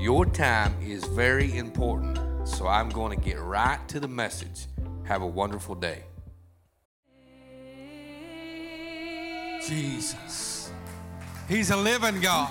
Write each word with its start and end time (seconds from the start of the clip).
Your 0.00 0.24
time 0.24 0.74
is 0.82 1.04
very 1.04 1.58
important, 1.58 2.18
so 2.48 2.66
I'm 2.66 2.88
going 2.88 3.14
to 3.18 3.22
get 3.22 3.38
right 3.38 3.78
to 3.88 4.00
the 4.00 4.08
message. 4.08 4.64
Have 5.04 5.20
a 5.20 5.26
wonderful 5.26 5.74
day. 5.74 6.04
Jesus. 9.62 10.72
He's 11.46 11.70
a 11.70 11.76
living 11.76 12.18
God. 12.22 12.48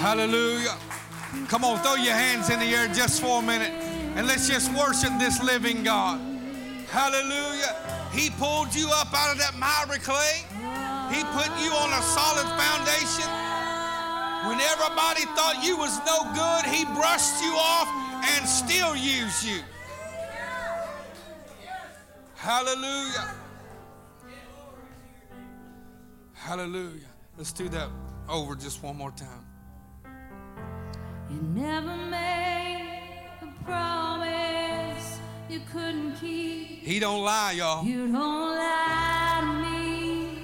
Hallelujah. 0.00 0.76
Come 1.46 1.64
on, 1.64 1.78
throw 1.84 1.94
your 1.94 2.14
hands 2.14 2.50
in 2.50 2.58
the 2.58 2.66
air 2.66 2.88
just 2.88 3.22
for 3.22 3.38
a 3.38 3.42
minute 3.42 3.70
and 4.16 4.26
let's 4.26 4.48
just 4.48 4.72
worship 4.76 5.12
this 5.20 5.40
living 5.44 5.84
God. 5.84 6.20
Hallelujah. 6.90 7.76
He 8.12 8.30
pulled 8.30 8.74
you 8.74 8.90
up 8.92 9.14
out 9.14 9.30
of 9.30 9.38
that 9.38 9.54
miry 9.56 10.00
clay. 10.00 10.42
He 11.14 11.22
put 11.22 11.48
you 11.62 11.70
on 11.70 11.92
a 11.92 12.02
solid 12.02 12.48
foundation. 12.58 13.41
When 14.46 14.60
everybody 14.60 15.22
thought 15.36 15.60
you 15.62 15.76
was 15.76 15.98
no 16.04 16.24
good, 16.34 16.64
he 16.74 16.84
brushed 16.84 17.42
you 17.42 17.54
off 17.54 17.88
and 18.34 18.48
still 18.48 18.96
used 18.96 19.44
you. 19.44 19.60
Hallelujah. 22.34 23.34
Hallelujah. 26.34 27.06
Let's 27.38 27.52
do 27.52 27.68
that 27.68 27.88
over 28.28 28.56
just 28.56 28.82
one 28.82 28.96
more 28.96 29.12
time. 29.12 29.46
You 31.30 31.40
never 31.54 31.96
made 31.96 33.28
a 33.42 33.64
promise 33.64 35.20
you 35.48 35.60
couldn't 35.72 36.16
keep. 36.16 36.80
He 36.80 36.98
don't 36.98 37.22
lie, 37.24 37.52
y'all. 37.52 37.84
You 37.84 38.10
don't 38.10 38.56
lie 38.56 39.38
to 39.40 39.46
me. 39.70 40.38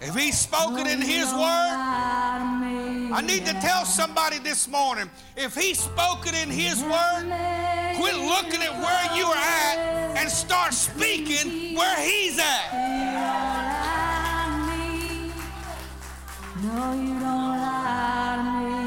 If 0.00 0.14
he 0.16 0.32
spoken 0.32 0.86
in 0.88 1.00
his 1.00 1.32
word, 1.32 1.38
lie 1.38 2.22
to 2.22 2.22
me. 2.22 2.27
I 3.10 3.22
need 3.22 3.46
to 3.46 3.54
tell 3.54 3.86
somebody 3.86 4.38
this 4.38 4.68
morning 4.68 5.10
if 5.36 5.54
he 5.54 5.72
spoke 5.72 6.26
it 6.26 6.34
in 6.34 6.50
his 6.50 6.82
word, 6.82 7.24
quit 7.96 8.16
looking 8.16 8.60
at 8.60 8.72
where 8.72 9.16
you 9.16 9.24
are 9.24 9.34
at 9.34 10.16
and 10.18 10.30
start 10.30 10.74
speaking 10.74 11.74
where 11.74 11.96
he's 11.96 12.38
at. 12.38 12.98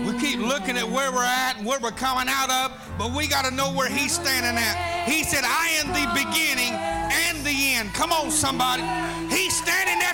We 0.05 0.19
keep 0.19 0.39
looking 0.39 0.77
at 0.77 0.87
where 0.87 1.11
we're 1.11 1.23
at 1.23 1.57
and 1.57 1.65
where 1.65 1.79
we're 1.79 1.91
coming 1.91 2.27
out 2.27 2.51
of, 2.51 2.97
but 2.99 3.13
we 3.13 3.27
got 3.27 3.45
to 3.45 3.51
know 3.51 3.73
where 3.73 3.89
he's 3.89 4.13
standing 4.13 4.55
at. 4.61 5.09
He 5.09 5.23
said, 5.23 5.43
I 5.43 5.69
am 5.81 5.87
the 5.87 6.05
beginning 6.13 6.73
and 6.73 7.43
the 7.43 7.75
end. 7.75 7.91
Come 7.93 8.11
on, 8.11 8.29
somebody. 8.29 8.83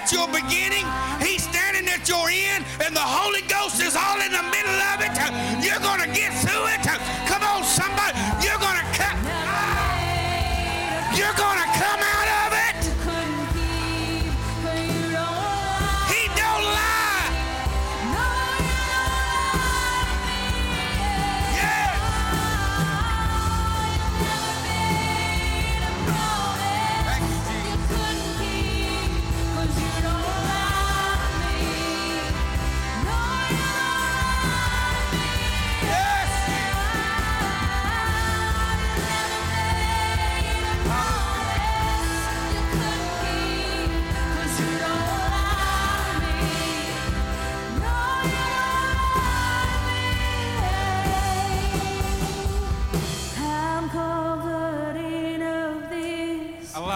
At 0.07 0.13
your 0.13 0.27
beginning, 0.27 0.87
he's 1.19 1.43
standing 1.43 1.85
at 1.91 2.07
your 2.07 2.29
end, 2.31 2.63
and 2.79 2.95
the 2.95 3.03
Holy 3.03 3.41
Ghost 3.41 3.81
is 3.83 3.93
all 3.93 4.15
in 4.23 4.31
the 4.31 4.43
middle 4.55 4.79
of 4.95 5.03
it. 5.03 5.11
You're 5.59 5.83
going 5.83 5.99
to 5.99 6.07
get 6.15 6.31
through 6.39 6.63
it. 6.71 7.26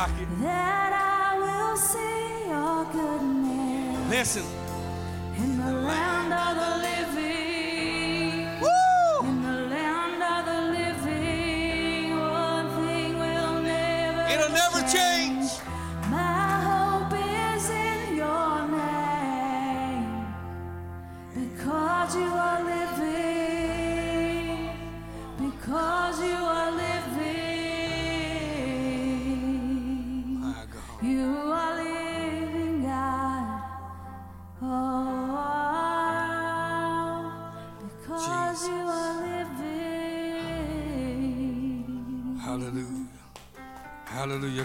This. 0.08 0.12
I 0.12 0.14
like 0.14 0.22
it. 0.22 0.42
That 0.42 0.94
I 0.94 1.38
will 1.38 1.78
see 1.78 2.50
your 2.50 2.86
goodness 2.86 4.10
Listen. 4.10 4.61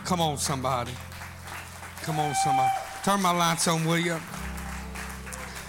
Come 0.06 0.20
on, 0.20 0.38
somebody. 0.38 0.92
Come 2.02 2.20
on, 2.20 2.32
somebody. 2.36 2.70
Turn 3.02 3.20
my 3.20 3.32
lights 3.32 3.66
on, 3.66 3.84
will 3.84 3.98
you? 3.98 4.16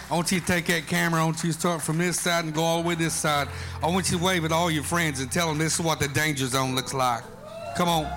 I 0.08 0.14
want 0.14 0.30
you 0.30 0.38
to 0.38 0.46
take 0.46 0.66
that 0.66 0.86
camera. 0.86 1.22
I 1.22 1.24
want 1.24 1.42
you 1.42 1.50
to 1.52 1.58
start 1.58 1.82
from 1.82 1.98
this 1.98 2.20
side 2.20 2.44
and 2.44 2.54
go 2.54 2.62
all 2.62 2.80
the 2.80 2.88
way 2.88 2.94
this 2.94 3.14
side. 3.14 3.48
I 3.82 3.88
want 3.88 4.12
you 4.12 4.16
to 4.16 4.24
wave 4.24 4.44
at 4.44 4.52
all 4.52 4.70
your 4.70 4.84
friends 4.84 5.18
and 5.18 5.30
tell 5.30 5.48
them 5.48 5.58
this 5.58 5.74
is 5.74 5.84
what 5.84 5.98
the 5.98 6.06
danger 6.06 6.46
zone 6.46 6.76
looks 6.76 6.94
like. 6.94 7.24
Come 7.76 7.88
on. 7.88 8.08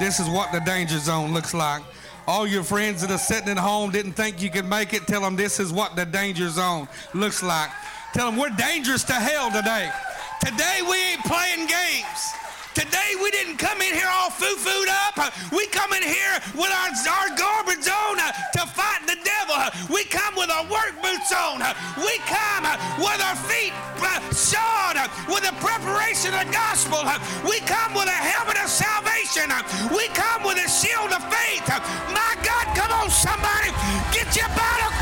This 0.00 0.18
is 0.18 0.28
what 0.28 0.50
the 0.50 0.58
danger 0.58 0.98
zone 0.98 1.32
looks 1.32 1.54
like. 1.54 1.84
All 2.26 2.44
your 2.44 2.64
friends 2.64 3.00
that 3.02 3.12
are 3.12 3.16
sitting 3.18 3.48
at 3.48 3.56
home 3.56 3.92
didn't 3.92 4.14
think 4.14 4.42
you 4.42 4.50
could 4.50 4.66
make 4.66 4.92
it. 4.92 5.06
Tell 5.06 5.20
them 5.20 5.36
this 5.36 5.60
is 5.60 5.72
what 5.72 5.94
the 5.94 6.04
danger 6.04 6.48
zone 6.48 6.88
looks 7.14 7.40
like. 7.40 7.70
Tell 8.14 8.28
them 8.28 8.36
we're 8.36 8.50
dangerous 8.50 9.04
to 9.04 9.12
hell 9.12 9.52
today. 9.52 9.92
Today 10.44 10.80
we 10.82 10.96
ain't 10.96 11.22
playing 11.22 11.68
games. 11.68 12.32
Today 12.74 13.12
we 13.20 13.30
didn't 13.30 13.58
come 13.58 13.82
in 13.82 13.92
here 13.92 14.08
all 14.08 14.30
foo-fooed 14.30 14.88
up. 14.88 15.20
We 15.52 15.66
come 15.68 15.92
in 15.92 16.02
here 16.02 16.40
with 16.56 16.72
our, 16.72 16.88
our 16.88 17.28
garbage 17.36 17.84
on 17.84 18.16
uh, 18.16 18.32
to 18.56 18.62
fight 18.72 19.04
the 19.04 19.20
devil. 19.20 19.60
We 19.92 20.04
come 20.04 20.34
with 20.36 20.48
our 20.48 20.64
work 20.72 20.96
boots 21.04 21.32
on. 21.32 21.60
We 22.00 22.16
come 22.24 22.64
uh, 22.64 22.80
with 22.96 23.20
our 23.20 23.36
feet 23.44 23.76
uh, 24.00 24.20
shod 24.32 24.96
with 25.28 25.44
the 25.44 25.54
preparation 25.60 26.32
of 26.32 26.48
the 26.48 26.52
gospel. 26.52 27.04
We 27.44 27.60
come 27.68 27.92
with 27.92 28.08
a 28.08 28.20
helmet 28.20 28.56
of 28.56 28.68
salvation. 28.68 29.52
We 29.92 30.08
come 30.16 30.44
with 30.44 30.56
a 30.56 30.68
shield 30.68 31.12
of 31.12 31.22
faith. 31.28 31.68
My 32.08 32.32
God, 32.40 32.66
come 32.72 32.92
on, 32.92 33.10
somebody. 33.10 33.68
Get 34.16 34.32
your 34.32 34.48
battle 34.56 35.01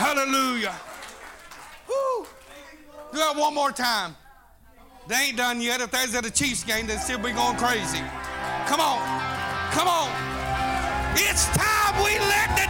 Hallelujah! 0.00 0.74
Woo! 1.86 2.24
Do 3.12 3.18
that 3.18 3.36
one 3.36 3.54
more 3.54 3.70
time. 3.70 4.16
They 5.06 5.28
ain't 5.28 5.36
done 5.36 5.60
yet. 5.60 5.82
If 5.82 5.90
there's 5.90 6.14
at 6.14 6.24
a 6.24 6.30
Chiefs 6.30 6.64
game, 6.64 6.86
they'd 6.86 7.00
still 7.00 7.18
be 7.18 7.32
going 7.32 7.58
crazy. 7.58 8.00
Come 8.64 8.80
on. 8.80 8.96
Come 9.76 9.88
on. 9.88 10.08
It's 11.16 11.44
time 11.52 12.02
we 12.02 12.16
let 12.16 12.48
the 12.56 12.69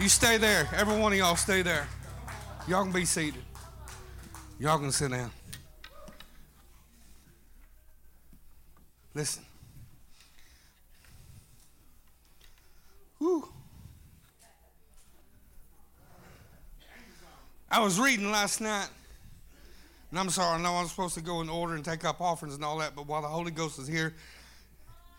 You 0.00 0.08
stay 0.08 0.38
there. 0.38 0.66
Every 0.74 0.98
one 0.98 1.12
of 1.12 1.18
y'all 1.18 1.36
stay 1.36 1.60
there. 1.60 1.86
Y'all 2.66 2.84
can 2.84 2.92
be 2.92 3.04
seated. 3.04 3.42
Y'all 4.58 4.78
can 4.78 4.90
sit 4.92 5.10
down. 5.10 5.30
Listen. 9.14 9.42
Whew. 13.18 13.46
I 17.70 17.80
was 17.80 18.00
reading 18.00 18.30
last 18.30 18.62
night, 18.62 18.88
and 20.10 20.18
I'm 20.18 20.30
sorry, 20.30 20.58
I 20.58 20.62
know 20.62 20.76
I'm 20.76 20.86
supposed 20.86 21.14
to 21.16 21.20
go 21.20 21.42
in 21.42 21.50
order 21.50 21.74
and 21.74 21.84
take 21.84 22.06
up 22.06 22.22
offerings 22.22 22.54
and 22.54 22.64
all 22.64 22.78
that, 22.78 22.96
but 22.96 23.06
while 23.06 23.20
the 23.20 23.28
Holy 23.28 23.50
Ghost 23.50 23.78
is 23.78 23.86
here, 23.86 24.14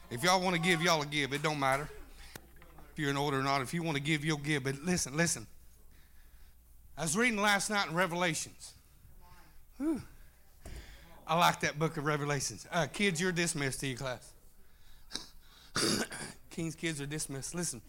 if 0.10 0.24
y'all 0.24 0.42
want 0.42 0.56
to 0.56 0.62
give, 0.62 0.82
y'all 0.82 1.04
give. 1.04 1.34
It 1.34 1.44
don't 1.44 1.60
matter 1.60 1.88
if 2.92 3.00
you're 3.00 3.10
an 3.10 3.18
older 3.18 3.40
or 3.40 3.44
not. 3.44 3.62
If 3.62 3.74
you 3.74 3.84
want 3.84 3.98
to 3.98 4.04
give, 4.04 4.26
you'll 4.26 4.38
give. 4.38 4.64
But 4.64 4.84
listen, 4.84 5.16
listen. 5.16 5.48
I 6.98 7.04
was 7.04 7.18
reading 7.18 7.40
last 7.40 7.70
night 7.70 7.88
in 7.88 7.96
Revelations. 7.96 8.74
Whew. 9.78 10.02
I 11.26 11.38
like 11.38 11.62
that 11.62 11.80
book 11.80 11.98
of 11.98 12.06
Revelations. 12.06 12.68
Uh, 12.72 12.88
kids, 12.92 13.22
you're 13.22 13.32
dismissed 13.32 13.80
to 13.80 13.88
your 13.88 13.98
class. 13.98 14.34
King's 16.50 16.76
kids 16.76 17.00
are 17.00 17.06
dismissed. 17.06 17.56
Listen. 17.56 17.82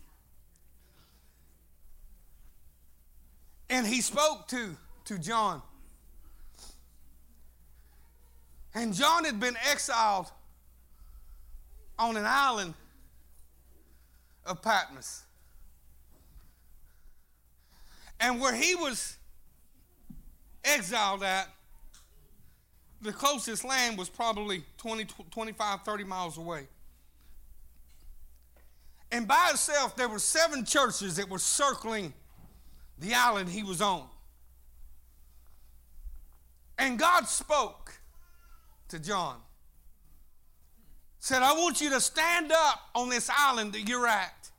And 3.69 3.87
he 3.87 4.01
spoke 4.01 4.47
to, 4.49 4.77
to 5.07 5.19
John. 5.19 5.63
And 8.75 8.95
John 8.95 9.25
had 9.25 9.41
been 9.41 9.57
exiled 9.69 10.31
on 11.99 12.17
an 12.17 12.25
island 12.27 12.75
of 14.45 14.63
Patmos. 14.63 15.23
And 18.21 18.41
where 18.41 18.55
he 18.55 18.75
was 18.75 19.17
exiled 20.65 21.23
at, 21.23 21.49
the 23.01 23.13
closest 23.13 23.65
land 23.65 23.99
was 23.99 24.09
probably 24.09 24.63
20, 24.79 25.07
25, 25.31 25.83
30 25.83 26.05
miles 26.05 26.39
away. 26.39 26.69
And 29.11 29.29
by 29.29 29.51
itself, 29.51 29.97
there 29.97 30.09
were 30.09 30.21
seven 30.21 30.65
churches 30.65 31.17
that 31.17 31.29
were 31.29 31.39
circling 31.39 32.15
the 32.99 33.13
island 33.13 33.49
he 33.49 33.63
was 33.63 33.83
on. 33.83 34.07
And 36.79 36.99
God 36.99 37.29
spoke 37.29 37.93
to 38.89 38.99
John. 38.99 39.37
Said, 41.23 41.41
I 41.41 41.53
want 41.53 41.81
you 41.81 41.89
to 41.91 42.01
stand 42.01 42.51
up 42.51 42.81
on 42.97 43.09
this 43.09 43.31
island 43.33 43.75
that 43.75 43.83
you're 43.83 44.09
at. 44.09 44.51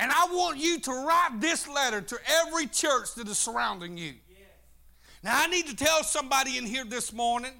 And 0.00 0.10
I 0.10 0.26
want 0.32 0.58
you 0.58 0.80
to 0.80 0.90
write 0.90 1.40
this 1.40 1.68
letter 1.68 2.00
to 2.00 2.18
every 2.42 2.66
church 2.66 3.14
that 3.14 3.28
is 3.28 3.38
surrounding 3.38 3.96
you. 3.96 4.14
Now, 5.22 5.40
I 5.40 5.46
need 5.46 5.68
to 5.68 5.76
tell 5.76 6.02
somebody 6.02 6.58
in 6.58 6.66
here 6.66 6.84
this 6.84 7.12
morning. 7.12 7.52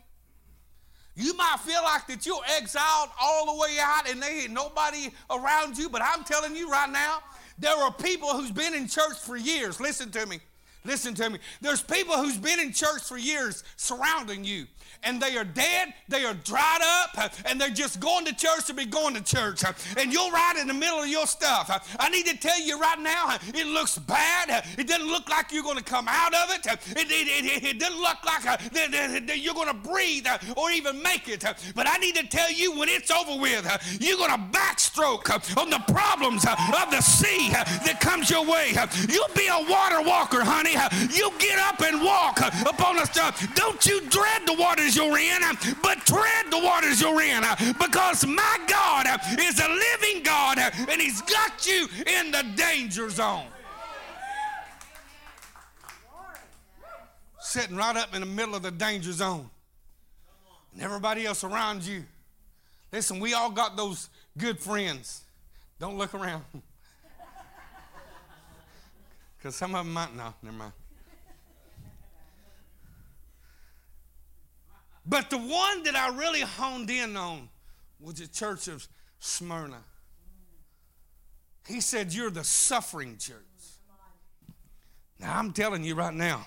You 1.15 1.33
might 1.37 1.59
feel 1.61 1.81
like 1.85 2.09
that 2.09 2.27
you're 2.27 2.43
exiled 2.57 3.11
all 3.23 3.55
the 3.55 3.61
way 3.61 3.77
out 3.81 4.11
and 4.11 4.21
there 4.21 4.43
ain't 4.43 4.51
nobody 4.51 5.09
around 5.31 5.79
you, 5.79 5.89
but 5.89 6.03
I'm 6.03 6.25
telling 6.25 6.57
you 6.57 6.69
right 6.69 6.91
now, 6.91 7.21
there 7.57 7.77
are 7.77 7.93
people 7.93 8.31
who's 8.31 8.51
been 8.51 8.75
in 8.75 8.89
church 8.89 9.17
for 9.17 9.37
years. 9.37 9.81
Listen 9.81 10.11
to 10.11 10.27
me. 10.27 10.41
Listen 10.85 11.15
to 11.15 11.31
me. 11.31 11.39
There's 11.61 11.83
people 11.83 12.17
who's 12.17 12.37
been 12.37 12.59
in 12.59 12.73
church 12.73 13.03
for 13.03 13.17
years 13.17 13.63
surrounding 13.77 14.43
you 14.43 14.67
and 15.05 15.21
they 15.21 15.37
are 15.37 15.45
dead, 15.45 15.95
they 16.09 16.25
are 16.25 16.35
dried 16.35 16.81
up, 16.83 17.33
and 17.45 17.61
they're 17.61 17.71
just 17.71 18.01
going 18.01 18.25
to 18.27 18.35
church 18.35 18.67
to 18.67 18.75
be 18.75 18.85
going 18.85 19.15
to 19.15 19.23
church. 19.23 19.63
And 19.97 20.13
you're 20.13 20.31
right 20.31 20.57
in 20.61 20.67
the 20.67 20.75
middle 20.75 21.01
of 21.01 21.09
your 21.09 21.27
stuff. 21.27 21.97
I 21.99 22.09
need 22.11 22.27
to 22.27 22.37
tell 22.37 22.61
you 22.61 22.79
right 22.81 22.99
now, 22.99 23.39
it 23.55 23.67
looks 23.67 23.99
bad. 23.99 24.65
It 24.77 24.87
doesn't 24.87 25.07
look 25.07 25.29
like 25.29 25.53
you're 25.53 25.63
going 25.63 25.79
to 25.79 25.85
come 25.85 26.07
out 26.09 26.35
of 26.35 26.51
it. 26.51 26.67
It, 26.67 27.11
it, 27.11 27.47
it, 27.47 27.65
it 27.65 27.79
doesn't 27.81 28.01
look 28.01 28.25
like 28.25 28.47
uh, 28.47 29.35
you're 29.35 29.55
going 29.55 29.69
to 29.69 29.89
breathe 29.89 30.27
uh, 30.27 30.39
or 30.57 30.71
even 30.71 31.03
make 31.03 31.29
it. 31.29 31.45
But 31.75 31.89
I 31.89 31.97
need 31.99 32.17
to 32.17 32.27
tell 32.27 32.51
you, 32.51 32.77
when 32.79 32.89
it's 32.89 33.11
over 33.11 33.41
with, 33.41 33.67
uh, 33.67 33.79
you're 34.01 34.19
going 34.19 34.31
to 34.31 34.59
backstroke 34.59 35.29
on 35.57 35.71
the 35.71 35.81
problems 35.93 36.45
of 36.45 36.91
the 36.91 37.01
sea 37.01 37.51
that 37.51 37.99
comes 38.01 38.31
your 38.31 38.45
way. 38.45 38.73
You'll 39.09 39.35
be 39.35 39.47
a 39.47 39.71
water 39.71 40.03
walker, 40.03 40.43
honey. 40.43 40.75
You'll 41.15 41.39
get 41.39 41.59
up 41.59 41.81
and 41.81 42.03
walk 42.03 42.41
upon 42.67 42.97
the 42.97 43.05
stuff. 43.07 43.47
Don't 43.55 43.85
you 43.87 44.01
dread 44.09 44.47
the 44.47 44.55
waters 44.55 44.88
waters 44.89 44.97
you're 44.97 45.19
in, 45.19 45.75
but 45.83 46.07
tread 46.07 46.51
the 46.51 46.59
waters 46.59 47.01
you're 47.01 47.21
in 47.21 47.43
because 47.79 48.27
my 48.27 48.59
God 48.67 49.07
is 49.39 49.61
a 49.61 49.69
living 49.69 50.23
God 50.23 50.59
and 50.59 51.01
He's 51.01 51.21
got 51.23 51.67
you 51.67 51.89
in 52.07 52.31
the 52.31 52.45
danger 52.57 53.11
zone. 53.11 53.47
Sitting 57.41 57.77
right 57.77 57.97
up 57.97 58.15
in 58.15 58.21
the 58.21 58.27
middle 58.27 58.55
of 58.55 58.63
the 58.63 58.71
danger 58.71 59.13
zone. 59.13 59.49
And 60.75 60.83
everybody 60.83 61.25
else 61.25 61.45
around 61.45 61.83
you. 61.83 62.05
Listen, 62.93 63.21
we 63.21 63.33
all 63.33 63.51
got 63.51 63.77
those 63.77 64.11
good 64.37 64.59
friends. 64.59 65.23
Don't 65.79 65.99
look 65.99 66.15
around. 66.15 66.45
Because 69.39 69.55
some 69.55 69.73
of 69.77 69.87
them 69.87 69.95
might, 69.95 70.13
no, 70.17 70.35
never 70.43 70.57
mind. 70.57 70.73
But 75.09 75.31
the 75.31 75.39
one 75.39 75.83
that 75.85 75.97
I 75.97 76.15
really 76.15 76.43
honed 76.43 76.91
in 76.91 77.17
on 77.17 77.49
was 77.99 78.17
the 78.17 78.27
church 78.27 78.69
of 78.69 78.87
Smyrna. 79.19 79.83
He 81.67 81.81
said, 81.81 82.13
You're 82.13 82.31
the 82.31 82.45
suffering 82.45 83.17
church. 83.19 83.37
Now, 85.19 85.37
I'm 85.39 85.53
telling 85.53 85.83
you 85.83 85.95
right 85.95 86.15
now, 86.15 86.47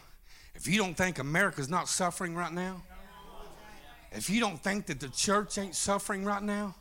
if 0.53 0.67
you 0.67 0.77
don't 0.77 0.95
think 0.95 1.17
America's 1.17 1.69
not 1.69 1.89
suffering 1.89 2.35
right 2.35 2.53
now, 2.53 2.83
if 4.11 4.29
you 4.29 4.39
don't 4.39 4.61
think 4.61 4.85
that 4.85 4.99
the 4.99 5.09
church 5.09 5.57
ain't 5.57 5.75
suffering 5.75 6.23
right 6.23 6.43
now, 6.43 6.75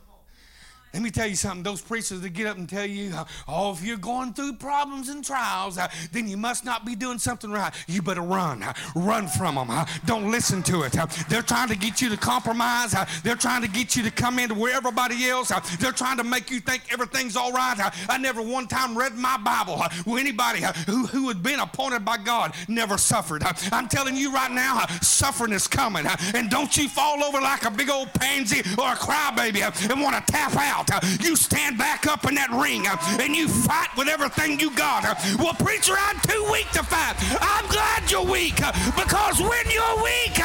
let 0.93 1.01
me 1.01 1.09
tell 1.09 1.27
you 1.27 1.35
something. 1.35 1.63
Those 1.63 1.81
preachers 1.81 2.19
that 2.21 2.29
get 2.29 2.47
up 2.47 2.57
and 2.57 2.67
tell 2.67 2.85
you, 2.85 3.13
uh, 3.15 3.23
oh, 3.47 3.71
if 3.71 3.83
you're 3.83 3.97
going 3.97 4.33
through 4.33 4.53
problems 4.53 5.07
and 5.09 5.23
trials, 5.23 5.77
uh, 5.77 5.87
then 6.11 6.27
you 6.27 6.35
must 6.35 6.65
not 6.65 6.85
be 6.85 6.95
doing 6.95 7.17
something 7.17 7.49
right. 7.49 7.73
You 7.87 8.01
better 8.01 8.21
run. 8.21 8.61
Uh, 8.61 8.73
run 8.95 9.27
from 9.27 9.55
them. 9.55 9.69
Uh, 9.69 9.85
don't 10.05 10.29
listen 10.29 10.61
to 10.63 10.83
it. 10.83 10.97
Uh. 10.97 11.07
They're 11.29 11.41
trying 11.41 11.69
to 11.69 11.77
get 11.77 12.01
you 12.01 12.09
to 12.09 12.17
compromise. 12.17 12.93
Uh. 12.93 13.05
They're 13.23 13.35
trying 13.35 13.61
to 13.61 13.69
get 13.69 13.95
you 13.95 14.03
to 14.03 14.11
come 14.11 14.37
into 14.37 14.53
where 14.53 14.75
everybody 14.75 15.29
else. 15.29 15.51
They're 15.79 15.91
trying 15.93 16.17
to 16.17 16.23
make 16.23 16.51
you 16.51 16.59
think 16.59 16.83
everything's 16.91 17.37
all 17.37 17.53
right. 17.53 17.77
I 18.09 18.17
never 18.17 18.41
one 18.41 18.67
time 18.67 18.97
read 18.97 19.15
my 19.15 19.37
Bible 19.37 19.81
where 20.03 20.19
anybody 20.19 20.61
who, 20.87 21.05
who 21.05 21.29
had 21.29 21.41
been 21.41 21.59
appointed 21.59 22.03
by 22.03 22.17
God 22.17 22.53
never 22.67 22.97
suffered. 22.97 23.43
I'm 23.71 23.87
telling 23.87 24.15
you 24.15 24.33
right 24.33 24.51
now, 24.51 24.85
suffering 25.01 25.53
is 25.53 25.67
coming. 25.67 26.05
And 26.33 26.49
don't 26.49 26.75
you 26.75 26.89
fall 26.89 27.23
over 27.23 27.39
like 27.39 27.63
a 27.63 27.71
big 27.71 27.89
old 27.89 28.13
pansy 28.13 28.59
or 28.77 28.91
a 28.91 28.95
crybaby 28.95 29.61
and 29.89 30.01
want 30.01 30.15
to 30.15 30.31
tap 30.31 30.55
out 30.55 30.80
out. 30.89 31.03
You 31.21 31.35
stand 31.35 31.77
back 31.77 32.07
up 32.07 32.27
in 32.27 32.35
that 32.35 32.49
ring 32.49 32.87
uh, 32.87 32.97
and 33.21 33.35
you 33.35 33.47
fight 33.47 33.89
with 33.97 34.07
everything 34.07 34.59
you 34.59 34.71
got. 34.75 35.05
Uh, 35.05 35.15
well, 35.37 35.53
preacher, 35.53 35.93
I'm 35.97 36.19
too 36.21 36.47
weak 36.51 36.69
to 36.71 36.83
fight. 36.83 37.15
I'm 37.41 37.67
glad 37.67 38.09
you're 38.09 38.25
weak 38.25 38.61
uh, 38.61 38.71
because 38.95 39.39
when 39.39 39.69
you're 39.69 40.03
weak, 40.03 40.37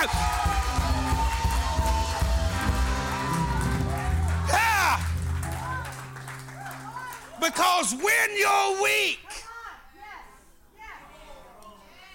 yeah, 4.49 5.00
because 7.40 7.95
when 7.95 8.37
you're 8.37 8.83
weak, 8.83 9.21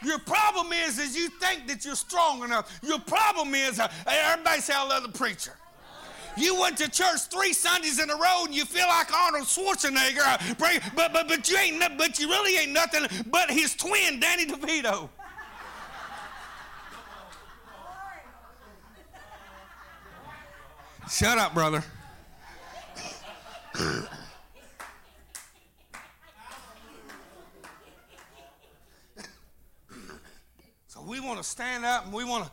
your 0.04 0.20
problem 0.20 0.74
is, 0.74 0.98
is 0.98 1.16
you 1.16 1.30
think 1.30 1.68
that 1.68 1.86
you're 1.86 1.96
strong 1.96 2.44
enough. 2.44 2.80
Your 2.82 3.00
problem 3.00 3.54
is, 3.54 3.80
uh, 3.80 3.88
everybody 4.08 4.62
say 4.62 4.74
I 4.76 4.88
love 4.88 5.04
the 5.04 5.10
preacher. 5.10 5.54
You 6.38 6.60
went 6.60 6.78
to 6.78 6.90
church 6.90 7.22
three 7.30 7.54
Sundays 7.54 8.00
in 8.00 8.10
a 8.10 8.16
row 8.16 8.46
and 8.46 8.56
you 8.56 8.66
feel 8.66 8.88
like 8.88 9.14
Arnold 9.14 9.46
Schwarzenegger, 9.46 10.58
but, 10.96 11.14
but, 11.14 11.28
but 11.28 11.50
you 11.50 11.58
ain't, 11.58 11.98
but 11.98 12.20
you 12.20 12.30
really 12.30 12.58
ain't 12.58 12.72
nothing 12.72 13.08
but 13.28 13.50
his 13.52 13.76
twin, 13.76 14.20
Danny 14.20 14.46
DeVito. 14.46 15.10
Shut 21.10 21.38
up, 21.38 21.54
brother. 21.54 21.84
so 30.88 31.02
we 31.06 31.20
want 31.20 31.38
to 31.38 31.44
stand 31.44 31.84
up 31.84 32.06
and 32.06 32.14
we 32.14 32.24
want 32.24 32.46
to 32.46 32.52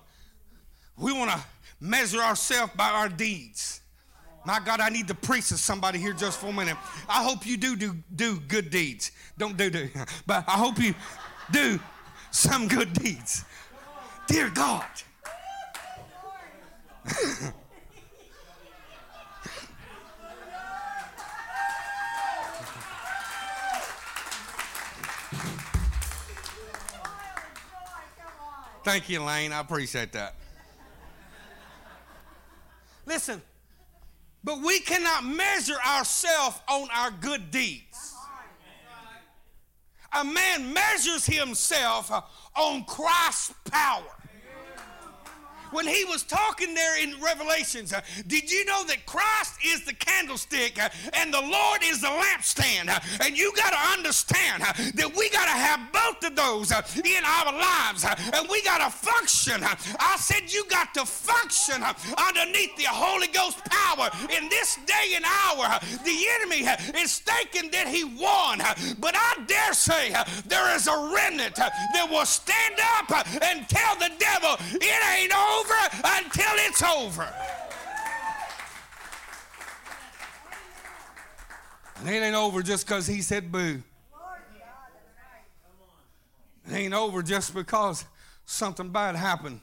we 0.97 1.13
want 1.13 1.31
to 1.31 1.39
measure 1.81 2.21
ourselves 2.21 2.73
by 2.77 2.89
our 2.89 3.09
deeds. 3.09 3.81
My 4.45 4.61
God, 4.65 4.81
I 4.81 4.89
need 4.89 5.09
to 5.09 5.15
preach 5.15 5.49
to 5.49 5.59
somebody 5.59 5.99
here 5.99 6.13
just 6.13 6.41
for 6.41 6.47
a 6.47 6.53
minute. 6.53 6.77
I 7.09 7.23
hope 7.23 7.47
you 7.47 7.57
do 7.57 7.77
do, 7.77 7.97
do 8.15 8.41
good 8.41 8.71
deeds. 8.71 9.13
Don't 9.37 9.57
do 9.57 9.69
do, 9.71 9.89
but 10.27 10.45
I 10.49 10.53
hope 10.53 10.79
you 10.79 10.95
do 11.51 11.79
some 12.31 12.69
good 12.69 12.93
deeds. 12.93 13.45
Dear 14.27 14.51
God. 14.51 14.87
Thank 28.85 29.11
you, 29.11 29.23
Lane. 29.23 29.53
I 29.53 29.61
appreciate 29.61 30.13
that. 30.13 30.38
Listen, 33.09 33.41
but 34.45 34.61
we 34.61 34.81
cannot 34.81 35.25
measure 35.25 35.79
ourselves 35.87 36.61
on 36.69 36.89
our 36.95 37.11
good 37.11 37.51
deeds. 37.51 38.15
A 40.13 40.23
man 40.23 40.75
measures 40.75 41.25
himself 41.25 42.11
on 42.55 42.85
Christ's 42.85 43.55
power 43.65 44.15
when 45.71 45.87
he 45.87 46.05
was 46.05 46.23
talking 46.23 46.75
there 46.75 47.03
in 47.03 47.15
Revelations, 47.21 47.93
uh, 47.93 48.01
did 48.27 48.51
you 48.51 48.65
know 48.65 48.85
that 48.85 49.07
Christ 49.07 49.55
is 49.65 49.85
the 49.85 49.93
candlestick 49.95 50.83
uh, 50.83 50.89
and 51.15 51.33
the 51.33 51.41
Lord 51.41 51.81
is 51.83 52.01
the 52.01 52.09
lampstand? 52.09 52.89
Uh, 52.89 53.01
and 53.25 53.37
you 53.37 53.53
got 53.57 53.71
to 53.71 53.99
understand 53.99 54.63
uh, 54.63 54.73
that 54.95 55.15
we 55.17 55.29
got 55.31 55.45
to 55.45 55.59
have 55.59 55.93
both 55.93 56.31
of 56.31 56.37
those 56.37 56.73
uh, 56.73 56.83
in 57.05 57.25
our 57.25 57.53
lives 57.53 58.05
uh, 58.05 58.15
and 58.35 58.49
we 58.49 58.63
got 58.63 58.79
to 58.79 58.91
function. 58.91 59.63
I 59.63 60.17
said 60.19 60.53
you 60.53 60.65
got 60.69 60.95
to 60.95 61.05
function 61.05 61.83
underneath 61.83 62.77
the 62.77 62.89
Holy 62.89 63.29
Ghost 63.29 63.61
power 63.65 64.11
in 64.37 64.49
this 64.49 64.79
day 64.87 65.17
and 65.17 65.25
hour. 65.25 65.79
The 66.05 66.27
enemy 66.41 66.67
is 67.01 67.19
thinking 67.19 67.71
that 67.71 67.89
he 67.89 68.05
won, 68.05 68.59
but 68.99 69.15
I 69.17 69.45
dare 69.47 69.75
say 69.75 70.15
there 70.47 70.75
is 70.75 70.87
a 70.87 71.13
remnant 71.15 71.57
that 71.57 72.09
will 72.11 72.27
stand 72.27 72.77
up 72.99 73.27
and 73.43 73.69
tell 73.69 73.97
the 73.97 74.11
devil 74.19 74.57
it 74.81 75.01
ain't 75.19 75.33
over 75.35 75.58
until 76.05 76.53
it's 76.67 76.83
over. 76.83 77.29
And 82.01 82.09
it 82.09 82.23
ain't 82.23 82.37
over 82.37 82.63
just 82.63 82.87
because 82.87 83.07
he 83.07 83.23
said 83.23 83.51
boo. 83.51 83.83
It 86.67 86.75
ain't 86.75 86.95
over 86.95 87.23
just 87.23 87.55
because 87.55 88.05
something 88.45 88.91
bad 88.91 89.17
happened. 89.17 89.61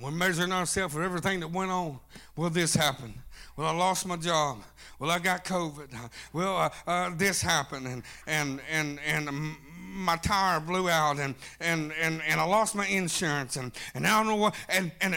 We're 0.00 0.10
measuring 0.10 0.52
ourselves 0.52 0.94
for 0.94 1.02
everything 1.02 1.40
that 1.40 1.48
went 1.48 1.70
on. 1.70 1.98
Will 2.36 2.50
this 2.50 2.74
happen? 2.74 3.14
Well, 3.56 3.66
I 3.66 3.72
lost 3.72 4.06
my 4.06 4.16
job. 4.16 4.58
Well, 4.98 5.10
I 5.10 5.18
got 5.18 5.44
COVID. 5.44 5.88
Well, 6.32 6.56
uh, 6.56 6.70
uh, 6.86 7.10
this 7.16 7.42
happened, 7.42 7.86
and 7.86 8.02
and 8.26 8.60
and 8.70 9.00
and 9.04 9.28
um, 9.28 9.56
my 9.88 10.16
tire 10.16 10.60
blew 10.60 10.88
out, 10.88 11.18
and 11.18 11.34
and 11.60 11.92
and 12.00 12.22
and 12.22 12.40
I 12.40 12.44
lost 12.44 12.74
my 12.74 12.86
insurance, 12.86 13.56
and 13.56 13.72
and 13.94 14.06
I 14.06 14.18
don't 14.18 14.28
know 14.28 14.36
what. 14.36 14.54
And 14.68 14.92
and 15.00 15.16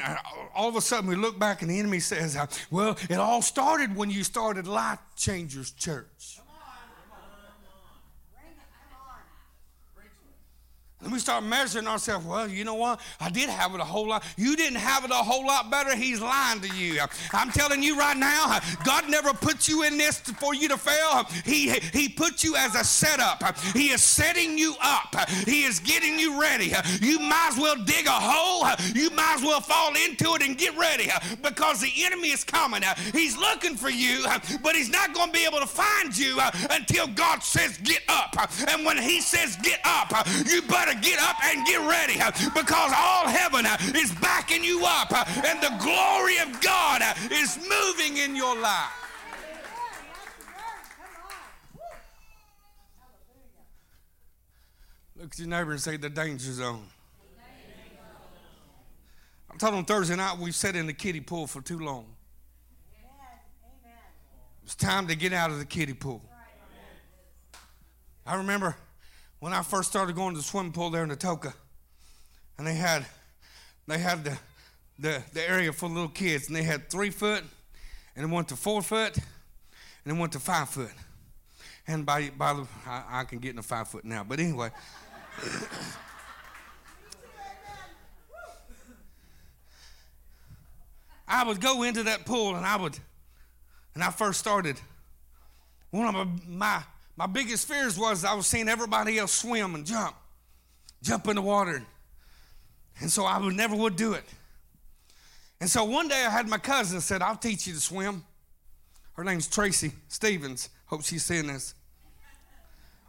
all 0.55 0.69
of 0.69 0.75
a 0.75 0.81
sudden, 0.81 1.09
we 1.09 1.15
look 1.15 1.37
back, 1.39 1.61
and 1.61 1.71
the 1.71 1.79
enemy 1.79 1.99
says, 1.99 2.35
uh, 2.35 2.47
"Well, 2.69 2.97
it 3.09 3.17
all 3.17 3.41
started 3.41 3.95
when 3.95 4.09
you 4.09 4.23
started 4.23 4.67
Life 4.67 4.99
Changers 5.15 5.71
Church." 5.71 6.40
And 11.11 11.17
we 11.17 11.19
start 11.19 11.43
measuring 11.43 11.87
ourselves. 11.87 12.25
Well, 12.25 12.47
you 12.47 12.63
know 12.63 12.75
what? 12.75 13.01
I 13.19 13.29
did 13.29 13.49
have 13.49 13.75
it 13.75 13.81
a 13.81 13.83
whole 13.83 14.07
lot. 14.07 14.23
You 14.37 14.55
didn't 14.55 14.79
have 14.79 15.03
it 15.03 15.11
a 15.11 15.15
whole 15.15 15.45
lot 15.45 15.69
better. 15.69 15.93
He's 15.93 16.21
lying 16.21 16.61
to 16.61 16.73
you. 16.73 17.01
I'm 17.33 17.51
telling 17.51 17.83
you 17.83 17.99
right 17.99 18.15
now, 18.15 18.59
God 18.85 19.09
never 19.09 19.33
put 19.33 19.67
you 19.67 19.83
in 19.83 19.97
this 19.97 20.19
for 20.21 20.55
you 20.55 20.69
to 20.69 20.77
fail. 20.77 21.25
He, 21.43 21.71
he 21.91 22.07
put 22.07 22.45
you 22.45 22.55
as 22.55 22.75
a 22.75 22.85
setup. 22.85 23.43
He 23.73 23.89
is 23.89 24.01
setting 24.01 24.57
you 24.57 24.73
up. 24.81 25.29
He 25.45 25.63
is 25.63 25.79
getting 25.79 26.17
you 26.17 26.39
ready. 26.39 26.71
You 27.01 27.19
might 27.19 27.49
as 27.51 27.57
well 27.57 27.75
dig 27.83 28.05
a 28.05 28.11
hole. 28.11 28.65
You 28.95 29.09
might 29.09 29.35
as 29.35 29.41
well 29.41 29.59
fall 29.59 29.89
into 29.89 30.33
it 30.35 30.43
and 30.43 30.57
get 30.57 30.77
ready 30.77 31.09
because 31.43 31.81
the 31.81 31.91
enemy 32.05 32.29
is 32.29 32.45
coming. 32.45 32.83
He's 33.11 33.35
looking 33.35 33.75
for 33.75 33.89
you, 33.89 34.25
but 34.63 34.77
he's 34.77 34.89
not 34.89 35.13
going 35.13 35.27
to 35.27 35.33
be 35.33 35.45
able 35.45 35.59
to 35.59 35.67
find 35.67 36.17
you 36.17 36.39
until 36.69 37.07
God 37.07 37.43
says, 37.43 37.77
Get 37.79 38.03
up. 38.07 38.37
And 38.69 38.85
when 38.85 38.97
he 38.97 39.19
says, 39.19 39.57
Get 39.61 39.81
up, 39.83 40.13
you 40.45 40.61
better 40.61 41.00
get 41.01 41.19
up 41.19 41.35
and 41.45 41.65
get 41.65 41.79
ready 41.87 42.19
uh, 42.19 42.31
because 42.53 42.91
all 42.95 43.27
heaven 43.27 43.65
uh, 43.65 43.77
is 43.95 44.11
backing 44.13 44.63
you 44.63 44.83
up 44.85 45.11
uh, 45.11 45.25
and 45.45 45.61
the 45.61 45.73
glory 45.83 46.37
of 46.39 46.61
God 46.61 47.01
is 47.31 47.57
moving 47.57 48.17
in 48.17 48.35
your 48.35 48.57
life. 48.59 49.01
Look 55.15 55.33
at 55.33 55.39
your 55.39 55.47
neighbor 55.49 55.71
and 55.71 55.79
say 55.79 55.97
the 55.97 56.09
danger 56.09 56.51
zone. 56.51 56.87
I'm 59.51 59.57
told 59.59 59.75
him 59.75 59.85
Thursday 59.85 60.15
night 60.15 60.39
we 60.39 60.51
sat 60.51 60.75
in 60.75 60.87
the 60.87 60.93
kiddie 60.93 61.19
pool 61.21 61.45
for 61.45 61.61
too 61.61 61.77
long. 61.77 62.05
It's 64.63 64.75
time 64.75 65.07
to 65.07 65.15
get 65.15 65.33
out 65.33 65.51
of 65.51 65.59
the 65.59 65.65
kiddie 65.65 65.93
pool. 65.93 66.23
I 68.25 68.35
remember 68.35 68.75
when 69.41 69.53
I 69.53 69.63
first 69.63 69.89
started 69.89 70.15
going 70.15 70.35
to 70.35 70.37
the 70.37 70.43
swimming 70.43 70.71
pool 70.71 70.91
there 70.91 71.03
in 71.03 71.09
Atoka, 71.09 71.53
and 72.57 72.65
they 72.65 72.75
had 72.75 73.05
they 73.87 73.97
had 73.97 74.23
the 74.23 74.37
the, 74.99 75.21
the 75.33 75.49
area 75.49 75.73
for 75.73 75.89
little 75.89 76.07
kids, 76.07 76.47
and 76.47 76.55
they 76.55 76.61
had 76.63 76.89
three 76.89 77.09
foot, 77.09 77.43
and 78.15 78.23
it 78.23 78.33
went 78.33 78.47
to 78.49 78.55
four 78.55 78.83
foot, 78.83 79.17
and 79.17 80.15
it 80.15 80.19
went 80.19 80.31
to 80.33 80.39
five 80.39 80.69
foot. 80.69 80.91
And 81.87 82.05
by 82.05 82.29
by 82.29 82.53
the 82.53 82.67
I, 82.85 83.03
I 83.09 83.23
can 83.23 83.39
get 83.39 83.51
in 83.51 83.57
a 83.57 83.63
five 83.63 83.87
foot 83.89 84.05
now, 84.05 84.23
but 84.23 84.39
anyway. 84.39 84.69
I 91.27 91.45
would 91.45 91.61
go 91.61 91.83
into 91.83 92.03
that 92.03 92.25
pool 92.25 92.57
and 92.57 92.65
I 92.65 92.75
would, 92.75 92.99
and 93.95 94.03
I 94.03 94.11
first 94.11 94.39
started. 94.39 94.79
One 95.89 96.13
of 96.13 96.47
my, 96.47 96.83
my, 97.21 97.27
biggest 97.27 97.67
fears 97.67 97.99
was 97.99 98.25
I 98.25 98.33
was 98.33 98.47
seeing 98.47 98.67
everybody 98.67 99.19
else 99.19 99.31
swim 99.31 99.75
and 99.75 99.85
jump, 99.85 100.15
jump 101.03 101.27
in 101.27 101.35
the 101.35 101.41
water. 101.41 101.83
And 102.99 103.11
so 103.11 103.25
I 103.25 103.37
would 103.37 103.55
never 103.55 103.75
would 103.75 103.95
do 103.95 104.13
it. 104.13 104.23
And 105.59 105.69
so 105.69 105.83
one 105.83 106.07
day 106.07 106.25
I 106.25 106.29
had 106.31 106.47
my 106.47 106.57
cousin 106.57 106.99
said, 106.99 107.21
I'll 107.21 107.35
teach 107.35 107.67
you 107.67 107.73
to 107.73 107.79
swim. 107.79 108.23
Her 109.13 109.23
name's 109.23 109.47
Tracy 109.47 109.91
Stevens. 110.07 110.69
Hope 110.87 111.03
she's 111.03 111.23
seeing 111.23 111.47
this. 111.47 111.75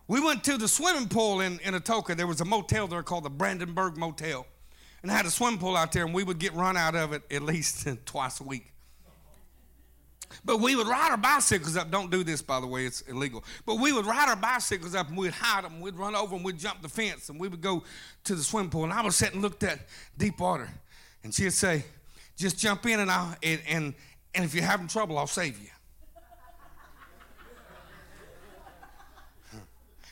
We 0.08 0.20
went 0.20 0.44
to 0.44 0.58
the 0.58 0.68
swimming 0.68 1.08
pool 1.08 1.40
in, 1.40 1.58
in 1.60 1.72
Atoka. 1.72 2.14
There 2.14 2.26
was 2.26 2.40
a 2.42 2.44
motel 2.44 2.86
there 2.86 3.02
called 3.02 3.24
the 3.24 3.30
Brandenburg 3.30 3.96
Motel. 3.96 4.46
And 5.02 5.10
I 5.10 5.16
had 5.16 5.24
a 5.24 5.30
swimming 5.30 5.58
pool 5.58 5.76
out 5.76 5.92
there, 5.92 6.04
and 6.04 6.14
we 6.14 6.22
would 6.22 6.38
get 6.38 6.52
run 6.52 6.76
out 6.76 6.94
of 6.94 7.12
it 7.12 7.22
at 7.30 7.42
least 7.42 7.88
twice 8.04 8.40
a 8.40 8.44
week. 8.44 8.71
But 10.44 10.60
we 10.60 10.76
would 10.76 10.86
ride 10.86 11.10
our 11.10 11.16
bicycles 11.16 11.76
up. 11.76 11.90
Don't 11.90 12.10
do 12.10 12.24
this, 12.24 12.42
by 12.42 12.60
the 12.60 12.66
way, 12.66 12.84
it's 12.86 13.00
illegal. 13.02 13.44
But 13.66 13.76
we 13.76 13.92
would 13.92 14.06
ride 14.06 14.28
our 14.28 14.36
bicycles 14.36 14.94
up 14.94 15.08
and 15.08 15.16
we'd 15.16 15.32
hide 15.32 15.64
them. 15.64 15.80
We'd 15.80 15.96
run 15.96 16.14
over 16.14 16.36
and 16.36 16.44
we'd 16.44 16.58
jump 16.58 16.82
the 16.82 16.88
fence 16.88 17.28
and 17.28 17.38
we 17.38 17.48
would 17.48 17.60
go 17.60 17.82
to 18.24 18.34
the 18.34 18.42
swimming 18.42 18.70
pool. 18.70 18.84
And 18.84 18.92
I 18.92 19.02
would 19.02 19.12
sit 19.12 19.32
and 19.32 19.42
look 19.42 19.62
at 19.62 19.80
deep 20.16 20.40
water. 20.40 20.68
And 21.24 21.34
she'd 21.34 21.52
say, 21.52 21.84
just 22.36 22.58
jump 22.58 22.86
in 22.86 23.00
and 23.00 23.10
I'll, 23.10 23.36
and, 23.42 23.60
and, 23.68 23.94
and 24.34 24.44
if 24.44 24.54
you're 24.54 24.64
having 24.64 24.88
trouble, 24.88 25.18
I'll 25.18 25.26
save 25.26 25.58
you. 25.60 25.68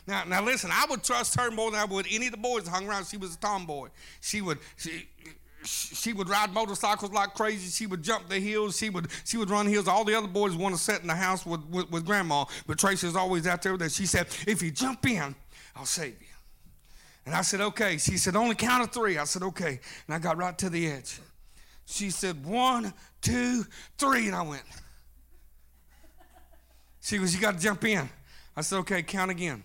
Now, 0.06 0.24
now 0.24 0.42
listen, 0.42 0.70
I 0.72 0.86
would 0.90 1.04
trust 1.04 1.38
her 1.38 1.52
more 1.52 1.70
than 1.70 1.78
I 1.78 1.84
would 1.84 2.06
any 2.10 2.26
of 2.26 2.32
the 2.32 2.38
boys 2.38 2.64
that 2.64 2.70
hung 2.70 2.88
around. 2.88 3.06
She 3.06 3.16
was 3.16 3.34
a 3.34 3.38
tomboy. 3.38 3.90
She 4.20 4.40
would, 4.40 4.58
she, 4.76 5.06
she 5.64 6.12
would 6.12 6.29
ride 6.29 6.52
motorcycles 6.52 7.12
like 7.12 7.35
crazy. 7.35 7.71
She 7.71 7.87
would 7.87 8.02
jump 8.02 8.29
the 8.29 8.40
hills. 8.40 8.79
She 8.79 8.90
would 8.90 9.09
she 9.25 9.37
would 9.37 9.50
run 9.50 9.67
hills. 9.67 9.88
All 9.88 10.05
the 10.05 10.14
other 10.14 10.29
boys 10.29 10.57
want 10.57 10.75
to 10.75 10.81
sit 10.81 11.00
in 11.00 11.07
the 11.07 11.14
house 11.14 11.45
with, 11.45 11.64
with, 11.67 11.90
with 11.90 12.07
grandma, 12.07 12.45
but 12.67 12.79
Tracy 12.79 13.07
was 13.07 13.17
always 13.17 13.47
out 13.47 13.62
there 13.62 13.76
with. 13.76 13.93
She 13.93 14.07
said, 14.07 14.26
if 14.47 14.62
you 14.62 14.71
jump 14.71 15.07
in, 15.07 15.35
I'll 15.76 15.87
save 15.87 16.17
you. 16.21 16.26
And 17.26 17.35
I 17.35 17.43
said, 17.43 17.61
okay. 17.61 17.99
She 17.99 18.17
said, 18.17 18.35
only 18.37 18.55
count 18.55 18.83
of 18.83 18.93
three. 18.93 19.19
I 19.19 19.25
said, 19.25 19.43
okay. 19.43 19.81
And 20.07 20.14
I 20.14 20.19
got 20.19 20.37
right 20.37 20.57
to 20.59 20.71
the 20.71 20.90
edge. 20.90 21.21
She 21.85 22.11
said, 22.11 22.45
one, 22.45 22.93
two, 23.21 23.64
three. 23.99 24.26
And 24.26 24.35
I 24.35 24.43
went. 24.43 24.62
She 27.02 27.19
goes, 27.19 27.35
you 27.35 27.40
got 27.40 27.55
to 27.55 27.61
jump 27.61 27.85
in. 27.85 28.09
I 28.57 28.62
said, 28.62 28.79
okay, 28.79 29.02
count 29.02 29.31
again. 29.31 29.62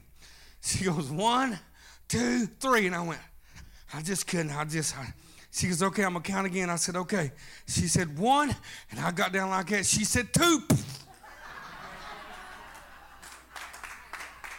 She 0.61 0.85
goes, 0.85 1.09
one, 1.09 1.57
two, 2.07 2.45
three. 2.45 2.87
And 2.87 2.95
I 2.95 3.01
went, 3.01 3.21
I 3.93 4.01
just 4.01 4.27
couldn't. 4.27 4.51
I 4.51 4.65
just, 4.65 4.97
I, 4.97 5.13
she 5.55 5.67
goes, 5.67 5.81
okay, 5.81 6.03
I'm 6.03 6.13
to 6.15 6.19
count 6.19 6.45
again. 6.45 6.69
I 6.69 6.75
said, 6.75 6.97
okay. 6.97 7.31
She 7.65 7.87
said, 7.87 8.19
one. 8.19 8.53
And 8.91 8.99
I 8.99 9.09
got 9.11 9.31
down 9.31 9.49
like 9.51 9.67
that. 9.67 9.85
She 9.85 10.03
said, 10.03 10.33
two. 10.33 10.63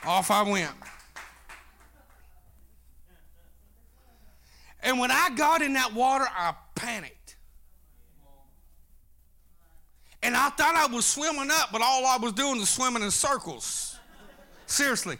Off 0.07 0.31
I 0.31 0.43
went. 0.43 0.71
And 4.83 4.99
when 4.99 5.11
I 5.11 5.29
got 5.37 5.61
in 5.61 5.75
that 5.75 5.93
water, 5.93 6.25
I 6.35 6.55
panicked. 6.75 7.37
And 10.23 10.35
I 10.35 10.49
thought 10.49 10.77
I 10.77 10.87
was 10.87 11.05
swimming 11.05 11.51
up, 11.51 11.73
but 11.73 11.83
all 11.83 12.07
I 12.07 12.17
was 12.17 12.33
doing 12.33 12.59
was 12.59 12.71
swimming 12.71 13.03
in 13.03 13.11
circles. 13.11 13.99
Seriously. 14.65 15.19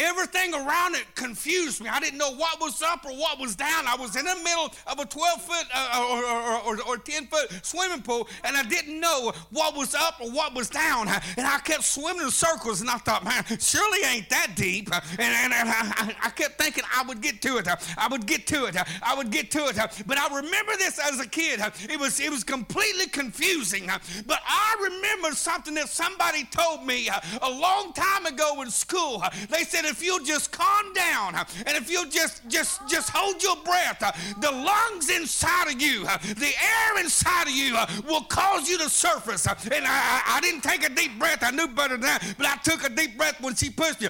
Everything 0.00 0.54
around 0.54 0.94
it 0.94 1.04
confused 1.14 1.82
me. 1.82 1.88
I 1.88 2.00
didn't 2.00 2.18
know 2.18 2.34
what 2.34 2.60
was 2.60 2.82
up 2.82 3.04
or 3.04 3.12
what 3.12 3.38
was 3.38 3.54
down. 3.54 3.86
I 3.86 3.96
was 3.96 4.16
in 4.16 4.24
the 4.24 4.36
middle 4.42 4.72
of 4.86 4.98
a 4.98 5.04
12 5.04 5.42
foot 5.42 5.66
uh, 5.74 6.06
or, 6.10 6.24
or, 6.24 6.76
or, 6.76 6.82
or 6.88 6.96
10 6.96 7.26
foot 7.26 7.64
swimming 7.64 8.02
pool, 8.02 8.28
and 8.44 8.56
I 8.56 8.62
didn't 8.62 8.98
know 8.98 9.32
what 9.50 9.76
was 9.76 9.94
up 9.94 10.20
or 10.20 10.30
what 10.30 10.54
was 10.54 10.70
down. 10.70 11.08
And 11.08 11.46
I 11.46 11.58
kept 11.58 11.84
swimming 11.84 12.22
in 12.22 12.30
circles, 12.30 12.80
and 12.80 12.90
I 12.90 12.96
thought, 12.98 13.24
man, 13.24 13.44
surely 13.58 13.98
ain't 14.06 14.28
that 14.30 14.54
deep. 14.56 14.90
And, 14.92 15.20
and, 15.20 15.52
and 15.52 15.68
I, 15.68 16.14
I 16.22 16.30
kept 16.30 16.60
thinking 16.60 16.84
I 16.96 17.02
would 17.06 17.20
get 17.20 17.42
to 17.42 17.58
it. 17.58 17.68
I 17.98 18.08
would 18.08 18.26
get 18.26 18.46
to 18.48 18.66
it. 18.66 18.76
I 19.02 19.14
would 19.14 19.30
get 19.30 19.50
to 19.52 19.66
it. 19.66 19.76
But 20.06 20.18
I 20.18 20.34
remember 20.34 20.76
this 20.76 20.98
as 20.98 21.20
a 21.20 21.28
kid. 21.28 21.60
It 21.88 21.98
was, 21.98 22.20
it 22.20 22.30
was 22.30 22.44
completely 22.44 23.06
confusing. 23.06 23.90
But 24.26 24.40
I 24.46 24.76
remember 24.82 25.36
something 25.36 25.74
that 25.74 25.88
somebody 25.88 26.44
told 26.44 26.86
me 26.86 27.08
a 27.42 27.50
long 27.50 27.92
time 27.92 28.26
ago 28.26 28.62
in 28.62 28.70
school. 28.70 29.22
They 29.50 29.64
said, 29.64 29.84
if 29.90 30.02
you'll 30.02 30.24
just 30.24 30.52
calm 30.52 30.92
down 30.94 31.34
and 31.34 31.76
if 31.76 31.90
you'll 31.90 32.08
just 32.08 32.48
just 32.48 32.88
just 32.88 33.10
hold 33.12 33.42
your 33.42 33.56
breath, 33.64 34.00
the 34.40 34.50
lungs 34.50 35.10
inside 35.10 35.68
of 35.68 35.80
you, 35.80 36.04
the 36.04 36.52
air 36.62 37.00
inside 37.00 37.48
of 37.48 37.52
you 37.52 37.76
will 38.06 38.22
cause 38.22 38.68
you 38.68 38.78
to 38.78 38.88
surface. 38.88 39.46
And 39.46 39.84
I, 39.86 40.22
I 40.26 40.40
didn't 40.40 40.62
take 40.62 40.84
a 40.84 40.94
deep 40.94 41.18
breath. 41.18 41.42
I 41.42 41.50
knew 41.50 41.68
better 41.68 41.96
than 41.96 42.02
that, 42.02 42.34
but 42.38 42.46
I 42.46 42.56
took 42.56 42.84
a 42.84 42.88
deep 42.88 43.16
breath 43.16 43.40
when 43.40 43.54
she 43.54 43.70
pushed 43.70 44.00
you 44.00 44.08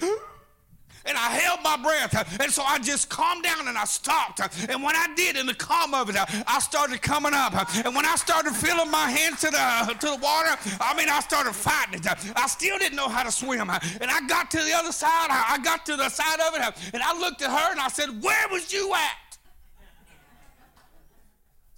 and 1.04 1.16
I 1.16 1.30
held 1.30 1.60
my 1.62 1.76
breath. 1.76 2.40
And 2.40 2.50
so 2.50 2.62
I 2.62 2.78
just 2.78 3.08
calmed 3.08 3.42
down 3.42 3.68
and 3.68 3.76
I 3.76 3.84
stopped. 3.84 4.40
And 4.68 4.82
when 4.82 4.96
I 4.96 5.06
did, 5.16 5.36
in 5.36 5.46
the 5.46 5.54
calm 5.54 5.94
of 5.94 6.10
it, 6.10 6.16
I 6.16 6.58
started 6.60 7.02
coming 7.02 7.32
up. 7.34 7.54
And 7.84 7.94
when 7.94 8.04
I 8.04 8.16
started 8.16 8.52
feeling 8.54 8.90
my 8.90 9.10
hands 9.10 9.40
to 9.40 9.50
the 9.50 9.94
to 10.00 10.06
the 10.06 10.18
water, 10.22 10.56
I 10.80 10.94
mean, 10.94 11.08
I 11.08 11.20
started 11.20 11.54
fighting 11.54 11.94
it. 11.94 12.06
I 12.36 12.46
still 12.46 12.78
didn't 12.78 12.96
know 12.96 13.08
how 13.08 13.22
to 13.22 13.32
swim. 13.32 13.70
And 13.70 14.10
I 14.10 14.20
got 14.28 14.50
to 14.52 14.58
the 14.58 14.72
other 14.74 14.92
side. 14.92 15.28
I 15.30 15.58
got 15.62 15.86
to 15.86 15.96
the 15.96 16.08
side 16.08 16.40
of 16.40 16.54
it, 16.54 16.94
and 16.94 17.02
I 17.02 17.18
looked 17.18 17.42
at 17.42 17.50
her 17.50 17.70
and 17.72 17.80
I 17.80 17.88
said, 17.88 18.22
"Where 18.22 18.48
was 18.48 18.72
you 18.72 18.94
at?" 18.94 19.38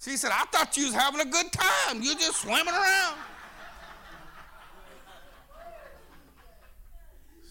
She 0.03 0.17
said, 0.17 0.31
"I 0.31 0.45
thought 0.51 0.75
you 0.75 0.85
was 0.85 0.93
having 0.93 1.21
a 1.21 1.25
good 1.25 1.51
time. 1.51 2.01
You're 2.01 2.15
just 2.15 2.41
swimming 2.41 2.73
around." 2.73 3.17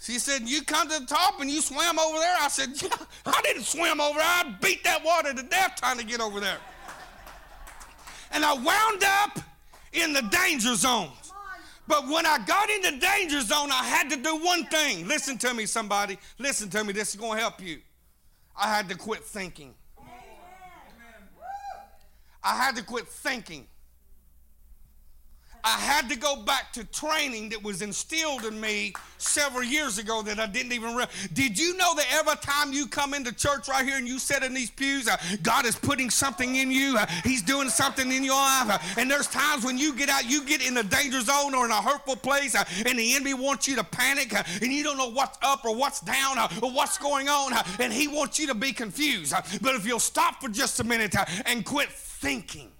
She 0.02 0.18
said, 0.18 0.48
You 0.48 0.62
come 0.62 0.88
to 0.88 0.98
the 0.98 1.06
top 1.06 1.40
and 1.40 1.48
you 1.48 1.60
swam 1.60 1.96
over 1.96 2.18
there? 2.18 2.36
I 2.40 2.48
said, 2.48 2.70
Yeah, 2.82 2.88
I 3.24 3.40
didn't 3.42 3.62
swim 3.62 4.00
over 4.00 4.18
there. 4.18 4.26
I 4.26 4.56
beat 4.60 4.82
that 4.82 5.04
water 5.04 5.32
to 5.32 5.42
death 5.44 5.76
trying 5.76 5.96
to 5.98 6.04
get 6.04 6.20
over 6.20 6.40
there. 6.40 6.58
And 8.32 8.44
I 8.44 8.52
wound 8.52 9.04
up 9.04 9.38
in 9.92 10.12
the 10.12 10.22
danger 10.22 10.74
zone. 10.74 11.10
But 11.86 12.08
when 12.08 12.26
I 12.26 12.38
got 12.44 12.68
in 12.68 12.80
the 12.82 12.98
danger 12.98 13.42
zone, 13.42 13.70
I 13.70 13.84
had 13.84 14.10
to 14.10 14.16
do 14.16 14.36
one 14.38 14.64
thing. 14.66 15.06
Listen 15.06 15.38
to 15.38 15.54
me, 15.54 15.66
somebody. 15.66 16.18
Listen 16.36 16.68
to 16.70 16.82
me. 16.82 16.92
This 16.92 17.10
is 17.10 17.20
going 17.20 17.36
to 17.36 17.40
help 17.40 17.62
you. 17.62 17.78
I 18.56 18.74
had 18.74 18.88
to 18.88 18.96
quit 18.96 19.22
thinking. 19.22 19.72
I 22.42 22.56
had 22.56 22.74
to 22.74 22.82
quit 22.82 23.06
thinking. 23.06 23.68
I 25.64 25.78
had 25.78 26.08
to 26.08 26.16
go 26.16 26.36
back 26.36 26.72
to 26.72 26.84
training 26.84 27.50
that 27.50 27.62
was 27.62 27.82
instilled 27.82 28.44
in 28.44 28.60
me 28.60 28.92
several 29.18 29.62
years 29.62 29.98
ago 29.98 30.20
that 30.22 30.40
I 30.40 30.46
didn't 30.46 30.72
even 30.72 30.90
realize. 30.90 31.28
Did 31.32 31.56
you 31.56 31.76
know 31.76 31.94
that 31.94 32.06
every 32.12 32.34
time 32.36 32.72
you 32.72 32.86
come 32.88 33.14
into 33.14 33.32
church 33.32 33.68
right 33.68 33.86
here 33.86 33.96
and 33.96 34.08
you 34.08 34.18
sit 34.18 34.42
in 34.42 34.54
these 34.54 34.70
pews, 34.70 35.06
uh, 35.06 35.16
God 35.42 35.64
is 35.64 35.76
putting 35.76 36.10
something 36.10 36.56
in 36.56 36.72
you? 36.72 36.96
Uh, 36.98 37.06
he's 37.22 37.42
doing 37.42 37.68
something 37.68 38.10
in 38.10 38.24
your 38.24 38.34
life. 38.34 38.70
Uh, 38.70 39.00
and 39.00 39.08
there's 39.08 39.28
times 39.28 39.64
when 39.64 39.78
you 39.78 39.94
get 39.94 40.08
out, 40.08 40.28
you 40.28 40.44
get 40.44 40.66
in 40.66 40.76
a 40.78 40.82
danger 40.82 41.20
zone 41.20 41.54
or 41.54 41.64
in 41.64 41.70
a 41.70 41.80
hurtful 41.80 42.16
place, 42.16 42.56
uh, 42.56 42.64
and 42.84 42.98
the 42.98 43.14
enemy 43.14 43.34
wants 43.34 43.68
you 43.68 43.76
to 43.76 43.84
panic, 43.84 44.34
uh, 44.34 44.42
and 44.60 44.72
you 44.72 44.82
don't 44.82 44.98
know 44.98 45.10
what's 45.10 45.38
up 45.42 45.64
or 45.64 45.76
what's 45.76 46.00
down 46.00 46.38
uh, 46.38 46.48
or 46.60 46.72
what's 46.72 46.98
going 46.98 47.28
on, 47.28 47.52
and 47.78 47.92
he 47.92 48.08
wants 48.08 48.38
you 48.38 48.48
to 48.48 48.54
be 48.54 48.72
confused. 48.72 49.32
but 49.60 49.74
if 49.76 49.86
you'll 49.86 50.00
stop 50.00 50.40
for 50.40 50.48
just 50.48 50.80
a 50.80 50.84
minute 50.84 51.14
and 51.46 51.64
quit 51.64 51.90
thinking, 51.90 52.72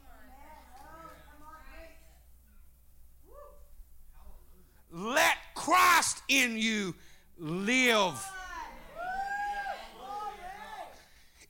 let 4.92 5.36
Christ 5.54 6.22
in 6.28 6.58
you 6.58 6.94
live. 7.38 8.22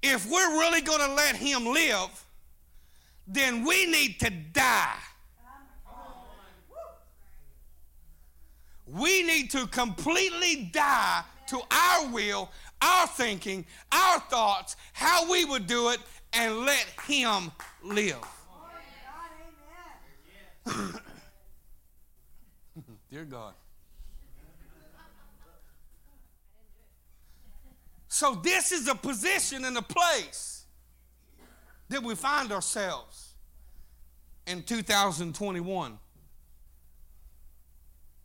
If 0.03 0.27
we're 0.27 0.59
really 0.59 0.81
going 0.81 1.01
to 1.01 1.14
let 1.14 1.37
Him 1.37 1.67
live, 1.67 2.25
then 3.27 3.64
we 3.64 3.87
need 3.87 4.19
to 4.21 4.31
die. 4.31 4.97
We 8.87 9.23
need 9.23 9.51
to 9.53 9.67
completely 9.69 10.69
die 10.73 11.23
to 11.49 11.61
our 11.71 12.09
will, 12.09 12.51
our 12.83 13.07
thinking, 13.07 13.64
our 13.90 14.21
thoughts, 14.21 14.77
how 14.93 15.31
we 15.31 15.45
would 15.45 15.67
do 15.67 15.90
it, 15.90 15.99
and 16.33 16.67
let 16.67 16.87
Him 17.07 17.53
live. 17.83 18.19
Dear 23.12 23.27
God. 23.27 23.53
So, 28.09 28.40
this 28.42 28.72
is 28.72 28.88
a 28.88 28.94
position 28.94 29.66
and 29.66 29.77
a 29.77 29.83
place 29.83 30.64
that 31.90 32.03
we 32.03 32.14
find 32.14 32.51
ourselves 32.51 33.35
in 34.46 34.62
2021. 34.62 35.98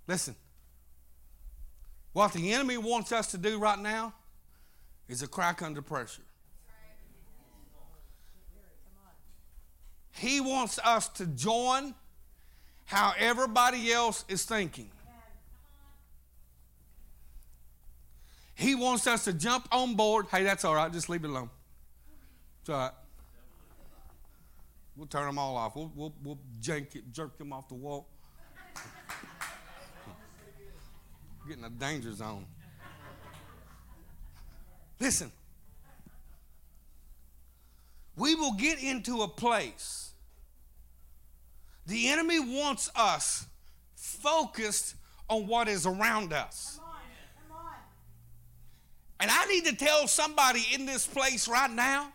Listen, 0.08 0.36
what 2.14 2.32
the 2.32 2.54
enemy 2.54 2.78
wants 2.78 3.12
us 3.12 3.30
to 3.32 3.38
do 3.38 3.60
right 3.60 3.80
now 3.80 4.14
is 5.10 5.22
a 5.22 5.28
crack 5.28 5.62
under 5.62 5.82
pressure. 5.82 6.22
He 10.12 10.40
wants 10.40 10.80
us 10.80 11.10
to 11.10 11.26
join 11.26 11.94
how 12.88 13.14
everybody 13.20 13.92
else 13.92 14.24
is 14.30 14.44
thinking. 14.46 14.90
He 18.56 18.76
wants 18.76 19.06
us 19.06 19.26
to 19.26 19.34
jump 19.34 19.68
on 19.72 19.96
board. 19.96 20.26
Hey, 20.32 20.44
that's 20.44 20.64
all 20.66 20.74
right. 20.74 20.92
Just 20.92 21.10
leave 21.10 21.24
it 21.24 21.28
alone. 21.28 21.50
It's 22.62 22.70
all 22.70 22.78
right. 22.78 22.92
We'll 24.96 25.06
turn 25.06 25.26
them 25.26 25.38
all 25.38 25.58
off. 25.58 25.76
We'll, 25.76 25.92
we'll, 25.96 26.14
we'll 26.24 26.40
jank 26.62 26.96
it, 26.96 27.12
jerk 27.12 27.38
them 27.38 27.52
off 27.52 27.68
the 27.68 27.76
wall. 27.76 28.08
Getting 31.48 31.66
a 31.66 31.70
danger 31.70 32.14
zone. 32.14 32.46
Listen, 35.00 35.32
we 38.16 38.34
will 38.34 38.54
get 38.54 38.82
into 38.82 39.22
a 39.22 39.28
place 39.28 40.14
the 41.88 42.10
enemy 42.10 42.40
wants 42.40 42.92
us 42.96 43.48
focused 43.96 44.96
on 45.30 45.48
what 45.48 45.68
is 45.68 45.86
around 45.86 46.34
us. 46.34 46.80
And 49.20 49.32
I 49.32 49.46
need 49.46 49.66
to 49.66 49.76
tell 49.76 50.08
somebody 50.08 50.64
in 50.74 50.86
this 50.86 51.08
place 51.08 51.48
right 51.48 51.72
now 51.72 52.12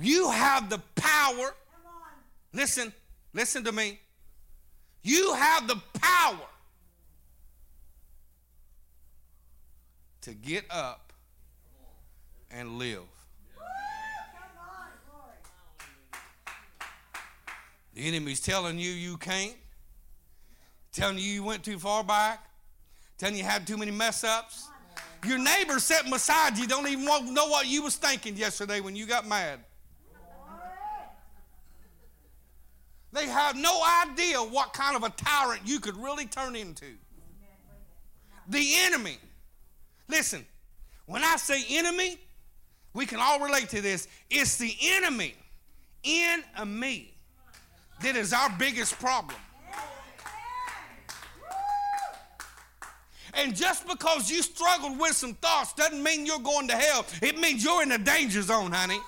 you 0.00 0.30
have 0.30 0.70
the 0.70 0.80
power. 0.96 1.54
Listen, 2.52 2.92
listen 3.32 3.64
to 3.64 3.72
me. 3.72 4.00
You 5.02 5.34
have 5.34 5.68
the 5.68 5.80
power 6.00 6.46
to 10.22 10.32
get 10.32 10.64
up 10.70 11.12
and 12.50 12.78
live. 12.78 13.13
The 17.94 18.08
enemy's 18.08 18.40
telling 18.40 18.78
you 18.78 18.90
you 18.90 19.16
can't, 19.16 19.54
telling 20.92 21.16
you 21.16 21.24
you 21.24 21.44
went 21.44 21.62
too 21.62 21.78
far 21.78 22.02
back, 22.02 22.44
telling 23.18 23.36
you 23.36 23.44
you 23.44 23.48
had 23.48 23.66
too 23.66 23.76
many 23.76 23.92
mess 23.92 24.24
ups. 24.24 24.68
Your 25.24 25.38
neighbor 25.38 25.78
sitting 25.78 26.10
beside 26.10 26.58
you 26.58 26.66
don't 26.66 26.86
even 26.88 27.04
know 27.04 27.46
what 27.46 27.66
you 27.66 27.82
was 27.82 27.96
thinking 27.96 28.36
yesterday 28.36 28.80
when 28.80 28.96
you 28.96 29.06
got 29.06 29.26
mad. 29.26 29.60
They 33.12 33.26
have 33.26 33.56
no 33.56 33.80
idea 34.02 34.38
what 34.38 34.72
kind 34.72 34.96
of 34.96 35.04
a 35.04 35.10
tyrant 35.10 35.60
you 35.64 35.78
could 35.78 35.96
really 35.96 36.26
turn 36.26 36.56
into. 36.56 36.86
The 38.48 38.74
enemy. 38.80 39.18
Listen, 40.08 40.44
when 41.06 41.22
I 41.22 41.36
say 41.36 41.64
enemy, 41.70 42.18
we 42.92 43.06
can 43.06 43.20
all 43.20 43.38
relate 43.38 43.68
to 43.68 43.80
this. 43.80 44.08
It's 44.30 44.58
the 44.58 44.76
enemy 44.82 45.36
in 46.02 46.42
a 46.58 46.66
me 46.66 47.13
that 48.02 48.16
is 48.16 48.32
our 48.32 48.50
biggest 48.58 48.98
problem. 48.98 49.38
And 53.36 53.54
just 53.54 53.86
because 53.88 54.30
you 54.30 54.42
struggled 54.42 54.98
with 54.98 55.12
some 55.12 55.34
thoughts 55.34 55.72
doesn't 55.72 56.02
mean 56.02 56.24
you're 56.24 56.38
going 56.38 56.68
to 56.68 56.76
hell. 56.76 57.04
It 57.20 57.38
means 57.38 57.64
you're 57.64 57.82
in 57.82 57.88
the 57.88 57.98
danger 57.98 58.42
zone, 58.42 58.70
honey. 58.72 59.00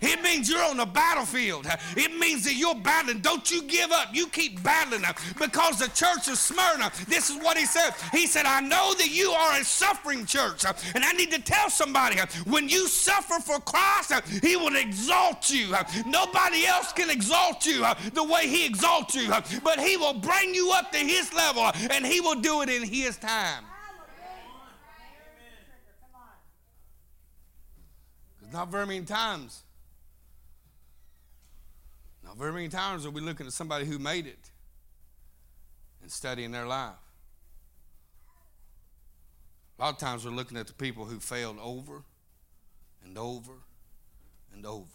It 0.00 0.22
means 0.22 0.48
you're 0.48 0.62
on 0.62 0.76
the 0.76 0.86
battlefield. 0.86 1.66
It 1.96 2.18
means 2.18 2.44
that 2.44 2.54
you're 2.54 2.74
battling. 2.74 3.20
Don't 3.20 3.50
you 3.50 3.62
give 3.62 3.90
up. 3.92 4.14
You 4.14 4.26
keep 4.28 4.62
battling 4.62 5.02
because 5.38 5.78
the 5.78 5.88
church 5.88 6.28
of 6.28 6.38
Smyrna, 6.38 6.92
this 7.08 7.30
is 7.30 7.42
what 7.42 7.56
he 7.56 7.66
said. 7.66 7.92
He 8.12 8.26
said, 8.26 8.46
I 8.46 8.60
know 8.60 8.94
that 8.94 9.10
you 9.10 9.30
are 9.30 9.60
a 9.60 9.64
suffering 9.64 10.26
church. 10.26 10.64
And 10.94 11.04
I 11.04 11.12
need 11.12 11.30
to 11.32 11.40
tell 11.40 11.70
somebody 11.70 12.18
when 12.46 12.68
you 12.68 12.88
suffer 12.88 13.40
for 13.40 13.60
Christ, 13.60 14.12
he 14.42 14.56
will 14.56 14.76
exalt 14.76 15.50
you. 15.50 15.74
Nobody 16.06 16.66
else 16.66 16.92
can 16.92 17.10
exalt 17.10 17.66
you 17.66 17.84
the 18.12 18.24
way 18.24 18.46
he 18.46 18.66
exalts 18.66 19.14
you, 19.14 19.32
but 19.62 19.80
he 19.80 19.96
will 19.96 20.14
bring 20.14 20.54
you 20.54 20.72
up 20.72 20.92
to 20.92 20.98
his 20.98 21.32
level 21.34 21.70
and 21.90 22.06
he 22.06 22.20
will 22.20 22.40
do 22.40 22.62
it 22.62 22.68
in 22.68 22.82
his 22.82 23.16
time. 23.16 23.64
Not 28.52 28.70
very 28.70 28.86
many 28.86 29.04
times. 29.04 29.63
Very 32.36 32.52
many 32.52 32.68
times 32.68 33.06
are 33.06 33.10
we 33.10 33.20
looking 33.20 33.46
at 33.46 33.52
somebody 33.52 33.84
who 33.84 33.98
made 33.98 34.26
it 34.26 34.50
and 36.02 36.10
studying 36.10 36.50
their 36.50 36.66
life. 36.66 36.92
A 39.78 39.82
lot 39.82 39.94
of 39.94 39.98
times 39.98 40.24
we're 40.24 40.32
looking 40.32 40.56
at 40.56 40.66
the 40.66 40.72
people 40.72 41.04
who 41.04 41.18
failed 41.18 41.58
over 41.62 42.02
and 43.04 43.18
over 43.18 43.52
and 44.52 44.66
over. 44.66 44.86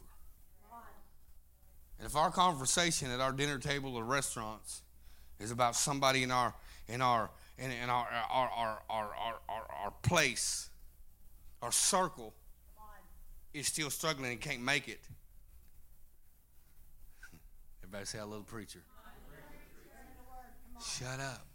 And 1.97 2.05
if 2.07 2.15
our 2.15 2.31
conversation 2.31 3.11
at 3.11 3.19
our 3.19 3.33
dinner 3.33 3.57
table 3.57 3.95
or 3.95 4.03
restaurants 4.03 4.81
is 5.39 5.51
about 5.51 5.75
somebody 5.75 6.23
in 6.23 6.31
our 6.31 6.53
in 6.87 7.01
our 7.01 7.29
in, 7.57 7.71
in 7.71 7.89
our, 7.89 8.07
our, 8.31 8.49
our, 8.49 8.81
our, 8.89 9.09
our, 9.19 9.39
our, 9.49 9.65
our 9.83 9.93
place, 10.01 10.69
our 11.61 11.73
circle, 11.73 12.33
is 13.53 13.67
still 13.67 13.89
struggling 13.89 14.31
and 14.31 14.39
can't 14.39 14.61
make 14.61 14.87
it. 14.87 15.01
Everybody 17.89 18.05
say, 18.05 18.19
I 18.19 18.23
little 18.23 18.43
preacher. 18.43 18.81
Shut 20.79 21.19
up. 21.19 21.47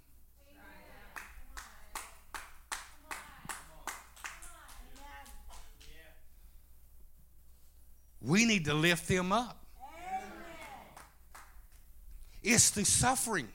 We 8.20 8.46
need 8.46 8.64
to 8.64 8.74
lift 8.74 9.06
them 9.06 9.30
up. 9.30 9.64
It's 12.42 12.70
the 12.70 12.84
suffering 12.84 13.46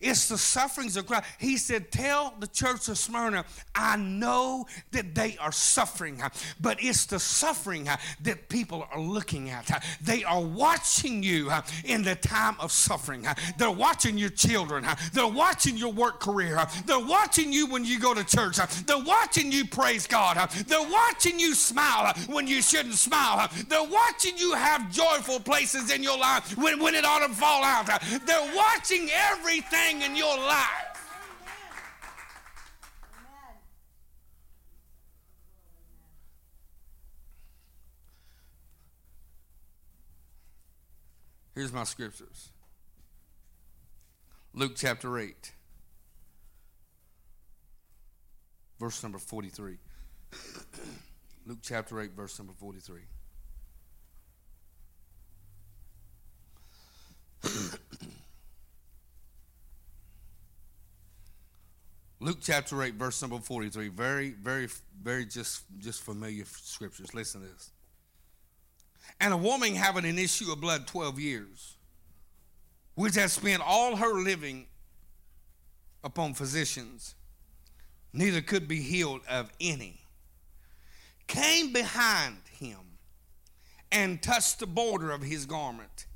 it's 0.00 0.28
the 0.28 0.38
sufferings 0.38 0.96
of 0.96 1.06
Christ. 1.06 1.24
He 1.38 1.56
said, 1.56 1.90
Tell 1.90 2.34
the 2.40 2.46
church 2.46 2.88
of 2.88 2.96
Smyrna, 2.96 3.44
I 3.74 3.96
know 3.96 4.66
that 4.92 5.14
they 5.14 5.36
are 5.38 5.52
suffering, 5.52 6.22
but 6.60 6.78
it's 6.80 7.04
the 7.06 7.20
suffering 7.20 7.88
that 8.22 8.48
people 8.48 8.88
are 8.92 9.00
looking 9.00 9.50
at. 9.50 9.84
They 10.02 10.24
are 10.24 10.40
watching 10.40 11.22
you 11.22 11.50
in 11.84 12.02
the 12.02 12.14
time 12.14 12.56
of 12.60 12.72
suffering. 12.72 13.26
They're 13.58 13.70
watching 13.70 14.16
your 14.16 14.30
children. 14.30 14.86
They're 15.12 15.26
watching 15.26 15.76
your 15.76 15.92
work 15.92 16.20
career. 16.20 16.64
They're 16.86 16.98
watching 16.98 17.52
you 17.52 17.66
when 17.66 17.84
you 17.84 18.00
go 18.00 18.14
to 18.14 18.24
church. 18.24 18.56
They're 18.86 19.04
watching 19.04 19.52
you 19.52 19.66
praise 19.66 20.06
God. 20.06 20.50
They're 20.66 20.80
watching 20.80 21.38
you 21.38 21.54
smile 21.54 22.14
when 22.28 22.46
you 22.46 22.62
shouldn't 22.62 22.94
smile. 22.94 23.50
They're 23.68 23.84
watching 23.84 24.38
you 24.38 24.54
have 24.54 24.90
joyful 24.90 25.40
places 25.40 25.90
in 25.92 26.02
your 26.02 26.18
life 26.18 26.56
when, 26.56 26.82
when 26.82 26.94
it 26.94 27.04
ought 27.04 27.26
to 27.26 27.32
fall 27.34 27.62
out. 27.64 27.86
They're 28.26 28.56
watching 28.56 29.10
everything 29.12 29.89
in 29.90 30.14
your 30.14 30.36
life. 30.36 30.90
Here's 41.54 41.72
my 41.72 41.84
scriptures 41.84 42.50
Luke 44.54 44.72
chapter 44.76 45.18
8, 45.18 45.52
verse 48.78 49.02
number 49.02 49.18
43. 49.18 49.76
Luke 51.46 51.58
chapter 51.62 52.00
8, 52.00 52.12
verse 52.12 52.38
number 52.38 52.52
43. 52.52 53.00
Luke 62.22 62.38
chapter 62.42 62.82
8, 62.82 62.94
verse 62.94 63.20
number 63.22 63.38
43. 63.38 63.88
Very, 63.88 64.30
very, 64.30 64.68
very 65.02 65.24
just, 65.24 65.64
just 65.78 66.02
familiar 66.02 66.44
scriptures. 66.44 67.14
Listen 67.14 67.40
to 67.40 67.46
this. 67.46 67.70
And 69.18 69.32
a 69.32 69.38
woman 69.38 69.74
having 69.74 70.04
an 70.04 70.18
issue 70.18 70.52
of 70.52 70.60
blood 70.60 70.86
12 70.86 71.18
years, 71.18 71.76
which 72.94 73.14
had 73.14 73.30
spent 73.30 73.62
all 73.64 73.96
her 73.96 74.12
living 74.12 74.66
upon 76.04 76.34
physicians, 76.34 77.14
neither 78.12 78.42
could 78.42 78.68
be 78.68 78.82
healed 78.82 79.22
of 79.28 79.50
any, 79.58 80.00
came 81.26 81.72
behind 81.72 82.36
him 82.52 82.78
and 83.90 84.22
touched 84.22 84.58
the 84.60 84.66
border 84.66 85.10
of 85.10 85.22
his 85.22 85.46
garment. 85.46 86.06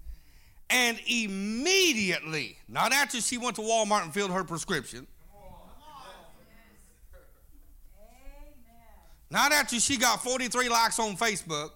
And 0.68 0.98
immediately, 1.06 2.58
not 2.68 2.92
after 2.92 3.20
she 3.22 3.38
went 3.38 3.56
to 3.56 3.62
Walmart 3.62 4.02
and 4.02 4.12
filled 4.12 4.32
her 4.32 4.44
prescription, 4.44 5.06
Not 9.34 9.50
after 9.50 9.80
she 9.80 9.96
got 9.96 10.22
43 10.22 10.68
likes 10.68 11.00
on 11.00 11.16
Facebook. 11.16 11.70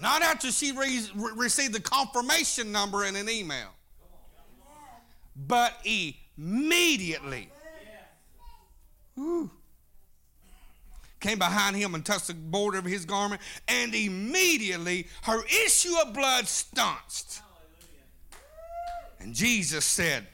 Not 0.00 0.22
after 0.22 0.50
she 0.50 0.72
re- 0.72 1.06
received 1.36 1.74
the 1.74 1.80
confirmation 1.80 2.72
number 2.72 3.04
in 3.04 3.14
an 3.14 3.28
email. 3.28 3.68
But 5.36 5.74
immediately. 5.84 7.50
Came 11.20 11.38
behind 11.38 11.76
him 11.76 11.94
and 11.94 12.04
touched 12.04 12.28
the 12.28 12.34
border 12.34 12.78
of 12.78 12.86
his 12.86 13.04
garment, 13.04 13.42
and 13.68 13.94
immediately 13.94 15.08
her 15.24 15.42
issue 15.66 15.94
of 16.02 16.14
blood 16.14 16.48
staunched. 16.48 17.42
And 19.20 19.34
Jesus 19.34 19.84
said, 19.84 20.26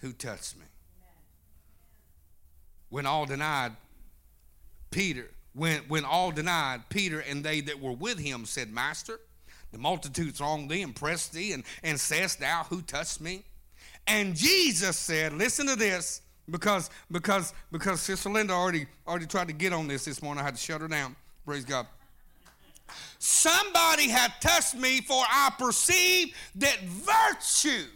Who 0.00 0.12
touched 0.12 0.58
me? 0.58 0.66
When 2.94 3.06
all 3.06 3.26
denied, 3.26 3.72
Peter, 4.92 5.28
when, 5.52 5.80
when 5.88 6.04
all 6.04 6.30
denied, 6.30 6.80
Peter 6.90 7.18
and 7.28 7.42
they 7.42 7.60
that 7.60 7.80
were 7.80 7.90
with 7.90 8.20
him 8.20 8.44
said, 8.44 8.72
Master, 8.72 9.18
the 9.72 9.78
multitude 9.78 10.36
thronged 10.36 10.70
thee 10.70 10.82
and 10.82 10.94
pressed 10.94 11.32
thee, 11.32 11.50
and, 11.54 11.64
and 11.82 11.98
sayest 11.98 12.38
thou, 12.38 12.64
Who 12.70 12.82
touched 12.82 13.20
me? 13.20 13.42
And 14.06 14.36
Jesus 14.36 14.96
said, 14.96 15.32
Listen 15.32 15.66
to 15.66 15.74
this, 15.74 16.22
because 16.48 16.88
because 17.10 17.52
because 17.72 18.00
Sister 18.00 18.30
Linda 18.30 18.52
already 18.52 18.86
already 19.08 19.26
tried 19.26 19.48
to 19.48 19.54
get 19.54 19.72
on 19.72 19.88
this 19.88 20.04
this 20.04 20.22
morning. 20.22 20.42
I 20.42 20.44
had 20.44 20.54
to 20.54 20.60
shut 20.60 20.80
her 20.80 20.86
down. 20.86 21.16
Praise 21.44 21.64
God. 21.64 21.88
Somebody 23.18 24.08
had 24.08 24.30
touched 24.40 24.76
me, 24.76 25.00
for 25.00 25.20
I 25.20 25.52
perceive 25.58 26.32
that 26.54 26.78
virtue 26.84 27.88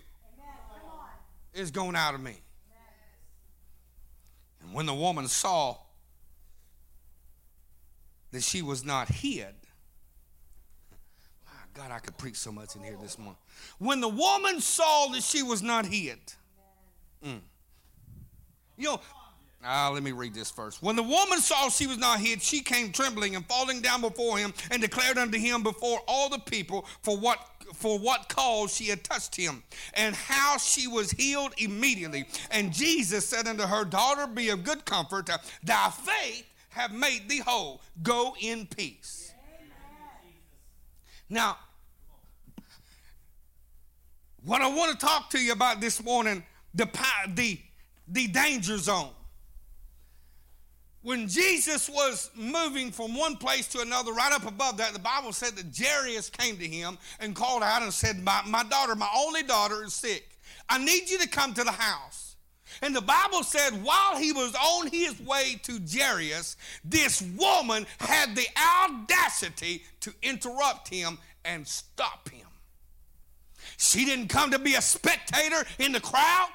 is 1.54 1.70
going 1.70 1.94
out 1.94 2.16
of 2.16 2.20
me. 2.20 2.40
And 4.68 4.74
when 4.74 4.85
the 4.85 4.94
woman 4.94 5.26
saw 5.28 5.78
that 8.33 8.42
she 8.42 8.61
was 8.61 8.85
not 8.85 9.09
hid, 9.09 9.54
my 11.46 11.52
God, 11.72 11.90
I 11.90 12.00
could 12.00 12.18
preach 12.18 12.37
so 12.37 12.52
much 12.52 12.76
in 12.76 12.83
here 12.83 12.98
this 13.00 13.18
morning. 13.18 13.38
When 13.78 14.02
the 14.02 14.09
woman 14.09 14.61
saw 14.61 15.09
that 15.12 15.22
she 15.22 15.42
was 15.42 15.62
not 15.62 15.87
hid, 15.87 16.18
mm, 17.24 17.40
you 18.76 18.85
know, 18.85 19.00
Ah, 19.64 19.90
let 19.92 20.04
me 20.04 20.12
read 20.12 20.35
this 20.35 20.52
first. 20.52 20.85
When 20.85 20.94
the 20.94 21.02
woman 21.02 21.40
saw 21.40 21.68
she 21.68 21.88
was 21.88 21.98
not 21.98 22.20
hid, 22.20 22.40
she 22.40 22.61
came 22.61 22.92
trembling 22.92 23.35
and 23.35 23.44
falling 23.46 23.81
down 23.81 24.00
before 24.00 24.38
him 24.38 24.54
and 24.70 24.81
declared 24.81 25.18
unto 25.18 25.37
him 25.37 25.64
before 25.64 25.98
all 26.07 26.28
the 26.28 26.38
people 26.38 26.87
for 27.02 27.16
what 27.16 27.40
for 27.74 27.98
what 27.98 28.28
cause 28.28 28.74
she 28.74 28.87
had 28.87 29.04
touched 29.04 29.37
him 29.37 29.62
and 29.94 30.14
how 30.14 30.57
she 30.59 30.87
was 30.87 31.11
healed 31.11 31.52
immediately. 31.59 32.26
And 32.50 32.72
Jesus 32.72 33.26
said 33.26 33.46
unto 33.46 33.64
her, 33.64 33.85
Daughter, 33.85 34.26
be 34.26 34.48
of 34.50 34.64
good 34.64 34.85
comfort. 34.85 35.31
Thy 35.62 35.90
faith 35.90 36.46
have 36.70 36.92
made 36.92 37.28
thee 37.28 37.42
whole. 37.44 37.81
Go 38.02 38.35
in 38.40 38.66
peace. 38.66 39.33
Now, 41.31 41.59
what 44.44 44.62
I 44.62 44.68
want 44.68 44.98
to 44.98 45.07
talk 45.07 45.31
to 45.31 45.38
you 45.38 45.52
about 45.52 45.81
this 45.81 46.02
morning, 46.02 46.42
the, 46.74 46.88
the, 47.35 47.61
the 48.07 48.26
danger 48.28 48.78
zone 48.78 49.11
when 51.02 51.28
Jesus 51.28 51.88
was 51.88 52.30
moving 52.34 52.90
from 52.90 53.16
one 53.16 53.37
place 53.37 53.68
to 53.68 53.80
another, 53.80 54.12
right 54.12 54.32
up 54.32 54.46
above 54.46 54.78
that, 54.78 54.92
the 54.92 54.98
Bible 54.98 55.32
said 55.32 55.56
that 55.56 55.76
Jairus 55.76 56.28
came 56.28 56.56
to 56.58 56.66
him 56.66 56.98
and 57.20 57.34
called 57.34 57.62
out 57.62 57.82
and 57.82 57.92
said, 57.92 58.22
My, 58.22 58.42
my 58.46 58.64
daughter, 58.64 58.94
my 58.94 59.08
only 59.16 59.42
daughter, 59.42 59.84
is 59.84 59.94
sick. 59.94 60.37
I 60.68 60.78
need 60.78 61.08
you 61.08 61.18
to 61.18 61.28
come 61.28 61.54
to 61.54 61.64
the 61.64 61.72
house. 61.72 62.37
And 62.82 62.94
the 62.94 63.00
Bible 63.00 63.42
said 63.42 63.82
while 63.82 64.16
he 64.16 64.32
was 64.32 64.54
on 64.54 64.88
his 64.88 65.18
way 65.20 65.58
to 65.62 65.80
Jairus, 65.90 66.56
this 66.84 67.22
woman 67.22 67.87
had 67.98 68.37
the 68.37 68.46
audacity 68.56 69.84
to 70.00 70.12
interrupt 70.22 70.88
him 70.88 71.18
and 71.44 71.66
stop 71.66 72.28
him. 72.28 72.46
She 73.78 74.04
didn't 74.04 74.28
come 74.28 74.50
to 74.50 74.58
be 74.58 74.74
a 74.74 74.82
spectator 74.82 75.64
in 75.78 75.92
the 75.92 76.00
crowd. 76.00 76.48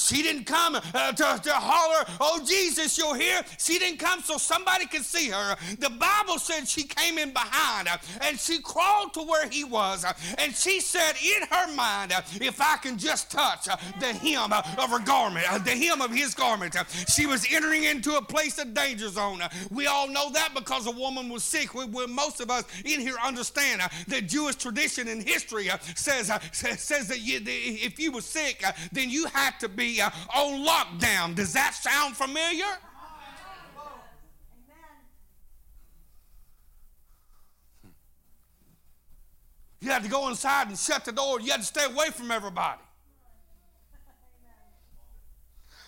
She 0.00 0.22
didn't 0.22 0.44
come 0.44 0.74
uh, 0.76 1.12
to, 1.12 1.40
to 1.42 1.52
holler, 1.52 2.04
Oh, 2.20 2.42
Jesus, 2.46 2.96
you're 2.98 3.16
here. 3.16 3.42
She 3.58 3.78
didn't 3.78 3.98
come 3.98 4.20
so 4.22 4.36
somebody 4.38 4.86
could 4.86 5.04
see 5.04 5.28
her. 5.28 5.56
The 5.78 5.90
Bible 5.90 6.38
said 6.38 6.66
she 6.66 6.84
came 6.84 7.18
in 7.18 7.32
behind 7.32 7.88
uh, 7.88 7.98
and 8.22 8.38
she 8.38 8.58
crawled 8.60 9.14
to 9.14 9.22
where 9.22 9.48
he 9.48 9.64
was. 9.64 10.04
uh, 10.04 10.12
and 10.38 10.54
she 10.54 10.80
said 10.80 11.12
in 11.22 11.46
her 11.50 11.74
mind, 11.74 12.12
uh, 12.12 12.22
If 12.40 12.60
I 12.60 12.76
can 12.78 12.96
just 12.98 13.30
touch 13.30 13.66
the 14.00 14.06
hem 14.12 14.52
of 14.52 14.90
her 14.90 14.98
garment, 15.00 15.46
the 15.64 15.70
hem 15.72 16.00
of 16.00 16.10
his 16.10 16.34
garment, 16.34 16.76
she 17.08 17.26
was 17.26 17.46
entering 17.50 17.84
into 17.84 18.16
a 18.16 18.22
place 18.22 18.58
of 18.58 18.72
danger 18.74 19.08
zone. 19.08 19.40
We 19.70 19.86
all 19.86 20.08
know 20.08 20.30
that 20.32 20.54
because 20.54 20.86
a 20.86 20.90
woman 20.92 21.28
was 21.28 21.44
sick. 21.44 21.74
We, 21.74 21.84
we- 21.84 22.06
most 22.06 22.40
of 22.40 22.50
us 22.50 22.64
in 22.84 23.00
here 23.00 23.16
understand 23.24 23.82
that 24.08 24.26
Jewish 24.26 24.56
tradition 24.56 25.08
and 25.08 25.22
history 25.22 25.68
says, 25.94 26.30
says, 26.52 27.08
that 27.08 27.20
you, 27.20 27.40
if 27.44 27.98
you 27.98 28.12
were 28.12 28.20
sick, 28.20 28.64
then 28.92 29.10
you 29.10 29.26
had 29.26 29.58
to 29.60 29.68
be 29.68 29.89
uh, 29.98 30.10
on 30.34 30.64
lockdown. 30.64 31.34
Does 31.34 31.52
that 31.54 31.74
sound 31.74 32.16
familiar? 32.16 32.66
You 39.80 39.90
had 39.90 40.02
to 40.02 40.10
go 40.10 40.28
inside 40.28 40.68
and 40.68 40.78
shut 40.78 41.06
the 41.06 41.12
door. 41.12 41.40
You 41.40 41.52
had 41.52 41.60
to 41.60 41.66
stay 41.66 41.84
away 41.84 42.10
from 42.10 42.30
everybody. 42.30 42.82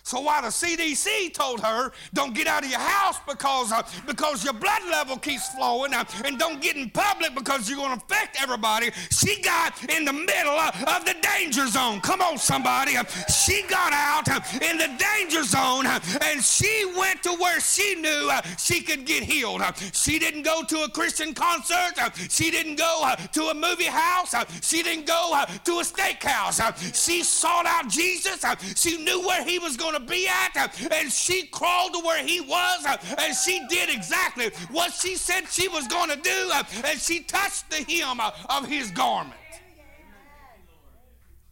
So 0.04 0.20
while 0.20 0.42
the 0.42 0.48
CDC 0.48 1.32
told 1.32 1.60
her, 1.60 1.92
don't 2.12 2.34
get 2.34 2.48
out 2.48 2.64
of 2.64 2.70
your 2.70 2.80
house 2.80 3.18
because, 3.26 3.70
uh, 3.70 3.82
because 4.06 4.44
your 4.44 4.52
blood 4.52 4.82
level 4.90 5.16
keeps 5.16 5.48
flowing, 5.54 5.94
uh, 5.94 6.04
and 6.24 6.38
don't 6.38 6.60
get 6.60 6.76
in 6.76 6.90
public 6.90 7.34
because 7.36 7.68
you're 7.68 7.78
going 7.78 7.96
to 7.96 8.04
affect 8.04 8.36
everybody, 8.42 8.90
she 9.10 9.40
got 9.42 9.72
in 9.90 10.04
the 10.04 10.12
middle 10.12 10.56
uh, 10.56 10.72
of 10.96 11.04
the 11.04 11.14
danger 11.22 11.68
zone. 11.68 12.00
Come 12.00 12.20
on, 12.20 12.36
somebody. 12.36 12.96
She 13.44 13.62
got 13.70 13.92
out 13.92 14.28
uh, 14.28 14.40
in 14.60 14.76
the 14.76 14.90
danger 14.98 15.44
zone, 15.44 15.86
uh, 15.86 16.00
and 16.22 16.42
she 16.42 16.92
went 16.98 17.22
to 17.22 17.32
where 17.34 17.60
she 17.60 17.94
knew 17.94 18.28
uh, 18.30 18.42
she 18.58 18.82
could 18.82 19.06
get 19.06 19.22
healed. 19.22 19.62
She 19.92 20.18
didn't 20.18 20.42
go 20.42 20.64
to 20.64 20.82
a 20.82 20.88
Christian 20.90 21.32
concert. 21.32 21.94
She 22.28 22.50
didn't 22.50 22.76
go 22.76 23.14
to 23.32 23.42
a 23.44 23.54
movie 23.54 23.84
house. 23.84 24.34
She 24.62 24.82
didn't 24.82 25.06
go 25.06 25.44
to 25.64 25.72
a 25.78 25.82
steakhouse. 25.84 26.60
She 26.94 27.22
sought 27.22 27.66
out 27.66 27.88
Jesus. 27.88 28.44
She 28.74 29.02
knew 29.02 29.24
where 29.24 29.44
he 29.44 29.60
was 29.60 29.76
going 29.76 29.91
to 29.94 30.00
be 30.00 30.28
at, 30.28 30.92
and 30.92 31.12
she 31.12 31.46
crawled 31.46 31.94
to 31.94 32.00
where 32.00 32.24
he 32.24 32.40
was, 32.40 32.86
and 33.18 33.36
she 33.36 33.64
did 33.68 33.88
exactly 33.88 34.50
what 34.70 34.92
she 34.92 35.16
said 35.16 35.48
she 35.48 35.68
was 35.68 35.86
going 35.88 36.10
to 36.10 36.16
do, 36.16 36.52
and 36.84 36.98
she 36.98 37.20
touched 37.20 37.70
the 37.70 37.82
hem 37.84 38.20
of 38.48 38.66
his 38.66 38.90
garment. 38.90 39.36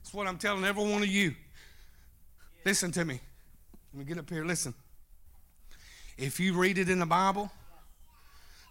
That's 0.03 0.12
what 0.12 0.26
I'm 0.26 0.38
telling 0.38 0.64
every 0.64 0.83
one 0.85 1.03
of 1.03 1.09
you. 1.09 1.35
Listen 2.64 2.90
to 2.92 3.05
me. 3.05 3.20
Let 3.92 3.98
me 3.98 4.05
get 4.05 4.18
up 4.18 4.29
here. 4.29 4.44
Listen. 4.44 4.74
If 6.18 6.38
you 6.38 6.53
read 6.53 6.76
it 6.76 6.90
in 6.90 6.98
the 6.98 7.07
Bible, 7.07 7.50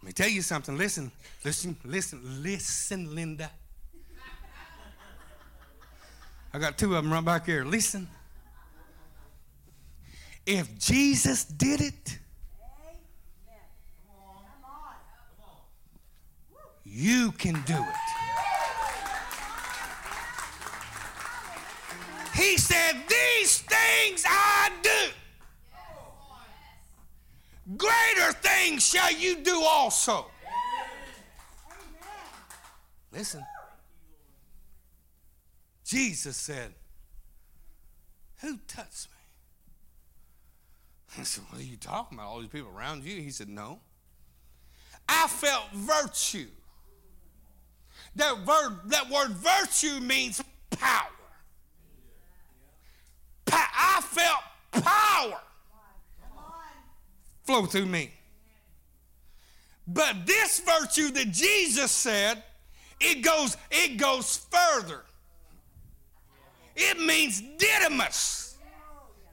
let 0.01 0.07
me 0.07 0.11
tell 0.11 0.29
you 0.29 0.43
something. 0.43 0.77
Listen, 0.77 1.11
listen, 1.43 1.75
listen, 1.83 2.43
listen, 2.43 3.15
Linda. 3.15 3.49
I 6.53 6.59
got 6.59 6.77
two 6.77 6.95
of 6.95 7.03
them 7.03 7.11
right 7.11 7.25
back 7.25 7.45
here. 7.45 7.65
Listen. 7.65 8.07
If 10.51 10.79
Jesus 10.79 11.45
did 11.45 11.79
it, 11.79 12.17
you 16.83 17.31
can 17.33 17.53
do 17.67 17.75
it. 17.75 18.09
He 22.33 22.57
said, 22.57 22.93
These 23.07 23.59
things 23.59 24.25
I 24.27 24.71
do. 24.81 25.11
Greater 27.77 28.33
things 28.41 28.87
shall 28.87 29.11
you 29.13 29.43
do 29.43 29.61
also. 29.61 30.25
Listen. 33.13 33.45
Jesus 35.85 36.37
said, 36.37 36.73
Who 38.41 38.57
touched 38.67 39.09
me? 39.11 39.18
I 41.17 41.23
said, 41.23 41.43
What 41.49 41.61
are 41.61 41.65
you 41.65 41.77
talking 41.77 42.17
about? 42.17 42.27
All 42.27 42.39
these 42.39 42.49
people 42.49 42.71
around 42.75 43.03
you? 43.03 43.21
He 43.21 43.31
said, 43.31 43.49
No. 43.49 43.79
I 45.07 45.27
felt 45.27 45.71
virtue. 45.73 46.47
That 48.15 48.45
word, 48.45 48.79
that 48.87 49.09
word 49.09 49.31
virtue 49.31 49.99
means 49.99 50.43
power. 50.69 51.09
Pa- 53.45 53.71
I 53.73 54.01
felt 54.01 54.83
power 54.83 55.39
flow 57.43 57.65
through 57.65 57.87
me. 57.87 58.11
But 59.87 60.27
this 60.27 60.59
virtue 60.59 61.09
that 61.11 61.31
Jesus 61.31 61.91
said, 61.91 62.43
it 62.99 63.23
goes, 63.23 63.57
it 63.71 63.97
goes 63.97 64.45
further. 64.51 65.03
It 66.75 66.99
means 66.99 67.41
dynamis. 67.41 68.48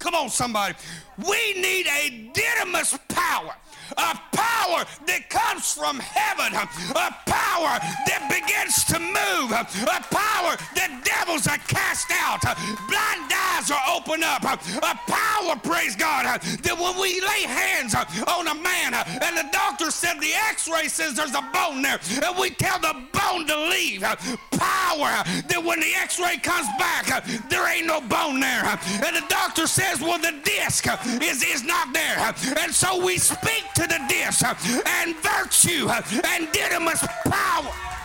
Come 0.06 0.14
on, 0.14 0.28
somebody. 0.30 0.72
We 1.18 1.54
need 1.54 1.88
a 1.88 2.30
dynamis 2.32 2.96
power. 3.08 3.56
A 3.92 4.18
power 4.32 4.84
that 5.06 5.30
comes 5.30 5.74
from 5.74 5.98
heaven, 6.00 6.52
a 6.54 7.08
power 7.26 7.78
that 8.06 8.26
begins 8.28 8.84
to 8.86 8.98
move, 8.98 9.52
a 9.52 9.64
power 10.10 10.56
that 10.74 11.02
devils 11.04 11.46
are 11.46 11.58
cast 11.68 12.10
out, 12.10 12.42
blind 12.88 13.30
eyes 13.32 13.70
are 13.70 13.82
opened 13.94 14.24
up, 14.24 14.42
a 14.44 14.94
power, 15.06 15.56
praise 15.62 15.96
God, 15.96 16.40
that 16.40 16.76
when 16.78 17.00
we 17.00 17.20
lay 17.20 17.42
hands 17.46 17.94
on 17.94 18.48
a 18.48 18.54
man 18.54 18.94
and 18.94 19.36
the 19.36 19.48
doctor 19.52 19.90
said 19.90 20.18
the 20.20 20.32
x-ray 20.50 20.88
says 20.88 21.14
there's 21.14 21.34
a 21.34 21.44
bone 21.52 21.82
there, 21.82 21.98
and 22.22 22.36
we 22.38 22.50
tell 22.50 22.78
the 22.80 22.94
bone 23.12 23.46
to 23.46 23.56
leave, 23.70 24.02
power 24.50 25.22
that 25.48 25.62
when 25.62 25.80
the 25.80 25.94
x-ray 26.02 26.38
comes 26.38 26.66
back, 26.78 27.24
there 27.48 27.66
ain't 27.72 27.86
no 27.86 28.00
bone 28.00 28.40
there, 28.40 28.64
and 29.04 29.16
the 29.16 29.24
doctor 29.28 29.66
says, 29.66 30.00
well, 30.00 30.18
the 30.18 30.34
disc 30.44 30.86
is, 31.22 31.42
is 31.42 31.62
not 31.64 31.92
there, 31.92 32.34
and 32.60 32.72
so 32.72 33.04
we 33.04 33.16
speak 33.18 33.64
to 33.76 33.82
the 33.82 34.00
disc 34.08 34.42
uh, 34.42 34.54
and 34.86 35.14
virtue 35.16 35.86
uh, 35.86 36.00
and 36.32 36.48
dynamis 36.48 37.06
power. 37.28 37.95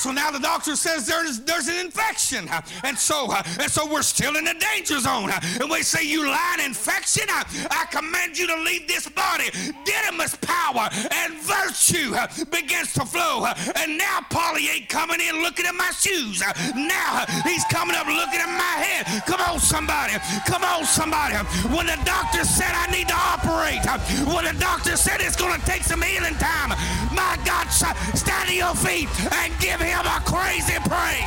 So 0.00 0.12
now 0.12 0.30
the 0.30 0.38
doctor 0.38 0.76
says 0.76 1.06
there's 1.06 1.40
there's 1.40 1.68
an 1.68 1.76
infection, 1.76 2.48
and 2.84 2.96
so 2.96 3.30
and 3.60 3.70
so 3.70 3.84
we're 3.84 4.00
still 4.00 4.34
in 4.36 4.46
the 4.46 4.54
danger 4.54 4.98
zone. 4.98 5.30
And 5.60 5.68
we 5.68 5.82
say, 5.82 6.02
"You 6.04 6.26
lying 6.26 6.64
infection! 6.64 7.24
I 7.28 7.84
command 7.90 8.38
you 8.38 8.46
to 8.46 8.56
leave 8.62 8.88
this 8.88 9.06
body." 9.10 9.50
Dynamis 9.84 10.40
power 10.40 10.88
and 11.12 11.36
virtue 11.44 12.16
begins 12.46 12.94
to 12.94 13.04
flow, 13.04 13.44
and 13.76 13.98
now 13.98 14.20
Polly 14.30 14.70
ain't 14.70 14.88
coming 14.88 15.20
in 15.20 15.42
looking 15.42 15.66
at 15.66 15.74
my 15.74 15.90
shoes. 15.90 16.42
Now 16.74 17.26
he's 17.44 17.64
coming 17.64 17.94
up 17.94 18.06
looking 18.06 18.40
at 18.40 18.48
my 18.48 18.76
head. 18.80 19.04
Come 19.26 19.42
on, 19.42 19.60
somebody! 19.60 20.14
Come 20.46 20.64
on, 20.64 20.86
somebody! 20.86 21.36
When 21.76 21.84
the 21.84 22.00
doctor 22.06 22.44
said 22.44 22.72
I 22.72 22.90
need 22.90 23.08
to 23.08 23.20
operate, 23.36 23.84
when 24.32 24.46
the 24.46 24.58
doctor 24.58 24.96
said 24.96 25.20
it's 25.20 25.36
going 25.36 25.60
to 25.60 25.66
take 25.66 25.82
some 25.82 26.00
healing 26.00 26.36
time, 26.36 26.70
my 27.12 27.36
God, 27.44 27.68
stand 27.68 28.48
to 28.48 28.54
your 28.54 28.74
feet 28.74 29.08
and 29.30 29.52
give 29.60 29.78
him 29.78 29.89
a 29.92 30.20
crazy 30.24 30.74
praise. 30.88 31.24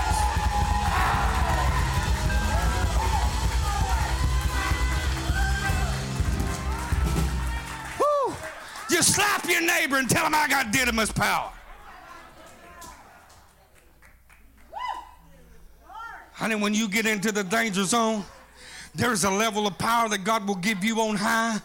Woo! 8.00 8.36
Just 8.90 9.16
slap 9.16 9.46
your 9.50 9.62
neighbor 9.62 9.98
and 9.98 10.10
tell 10.10 10.26
him 10.26 10.36
I 10.36 10.48
got 10.48 10.74
dynamis 10.74 11.14
power. 11.14 11.52
Honey, 16.34 16.56
when 16.56 16.74
you 16.74 16.90
get 16.90 17.06
into 17.06 17.32
the 17.32 17.44
danger 17.44 17.84
zone, 17.84 18.24
there's 18.96 19.24
a 19.24 19.30
level 19.30 19.66
of 19.66 19.78
power 19.78 20.10
that 20.10 20.24
God 20.24 20.48
will 20.48 20.56
give 20.56 20.84
you 20.84 21.00
on 21.00 21.16
high. 21.16 21.60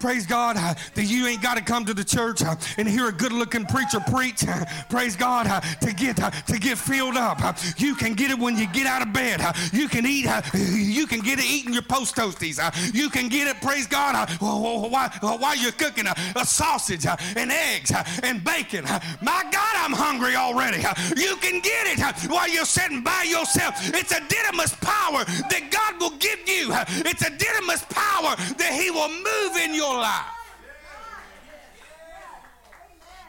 Praise 0.00 0.26
God 0.26 0.56
uh, 0.56 0.74
that 0.94 1.04
you 1.04 1.26
ain't 1.26 1.42
got 1.42 1.56
to 1.56 1.62
come 1.62 1.84
to 1.84 1.94
the 1.94 2.04
church 2.04 2.42
uh, 2.42 2.54
and 2.76 2.88
hear 2.88 3.08
a 3.08 3.12
good-looking 3.12 3.66
preacher 3.66 4.00
preach. 4.00 4.46
uh, 4.46 4.64
praise 4.88 5.16
God 5.16 5.46
uh, 5.46 5.60
to 5.60 5.92
get 5.92 6.20
uh, 6.20 6.30
to 6.30 6.58
get 6.58 6.78
filled 6.78 7.16
up. 7.16 7.42
Uh, 7.42 7.52
you 7.76 7.94
can 7.94 8.14
get 8.14 8.30
it 8.30 8.38
when 8.38 8.56
you 8.56 8.66
get 8.68 8.86
out 8.86 9.02
of 9.02 9.12
bed. 9.12 9.40
You 9.72 9.88
can 9.88 10.06
eat. 10.06 10.26
You 10.54 11.06
can 11.06 11.20
get 11.20 11.38
it 11.38 11.44
eating 11.44 11.72
your 11.72 11.82
post 11.82 12.16
toasties. 12.16 12.58
You 12.94 13.10
can 13.10 13.28
get 13.28 13.48
it. 13.48 13.60
Praise 13.60 13.86
God 13.86 14.30
while, 14.40 14.88
while 14.90 15.56
you're 15.56 15.72
cooking 15.72 16.06
a 16.06 16.44
sausage 16.44 17.06
and 17.36 17.50
eggs 17.50 17.92
and 18.22 18.42
bacon. 18.44 18.84
My 19.20 19.42
God, 19.50 19.74
I'm 19.76 19.92
hungry 19.92 20.36
already. 20.36 20.78
You 21.16 21.36
can 21.36 21.60
get 21.60 21.86
it 21.86 22.30
while 22.30 22.48
you're 22.48 22.64
sitting 22.64 23.02
by 23.02 23.24
yourself. 23.24 23.74
It's 23.94 24.12
a 24.12 24.20
dynamis 24.20 24.78
power 24.80 25.24
that 25.24 25.70
God 25.70 26.00
will 26.00 26.16
give 26.18 26.38
you. 26.46 26.70
It's 27.04 27.22
a 27.22 27.30
dynamis 27.30 27.88
power 27.90 28.36
that 28.56 28.72
He 28.72 28.90
will 28.90 29.08
move 29.08 29.56
in 29.58 29.74
your 29.74 29.94
life. 29.94 30.26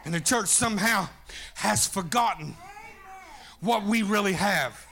And 0.04 0.14
the 0.14 0.20
church 0.20 0.48
somehow 0.48 1.08
has 1.54 1.86
forgotten 1.86 2.56
what 3.60 3.84
we 3.84 4.02
really 4.02 4.32
have. 4.32 4.86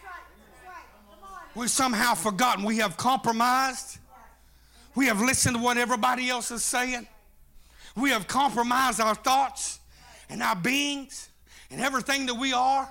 We've 1.54 1.70
somehow 1.70 2.14
forgotten. 2.14 2.64
We 2.64 2.76
have 2.78 2.96
compromised. 2.96 3.98
We 4.94 5.06
have 5.06 5.20
listened 5.20 5.56
to 5.56 5.62
what 5.62 5.76
everybody 5.76 6.28
else 6.28 6.50
is 6.50 6.64
saying. 6.64 7.06
We 7.96 8.10
have 8.10 8.28
compromised 8.28 9.00
our 9.00 9.14
thoughts 9.14 9.80
and 10.28 10.42
our 10.42 10.54
beings 10.54 11.30
and 11.70 11.80
everything 11.80 12.26
that 12.26 12.34
we 12.34 12.52
are. 12.52 12.88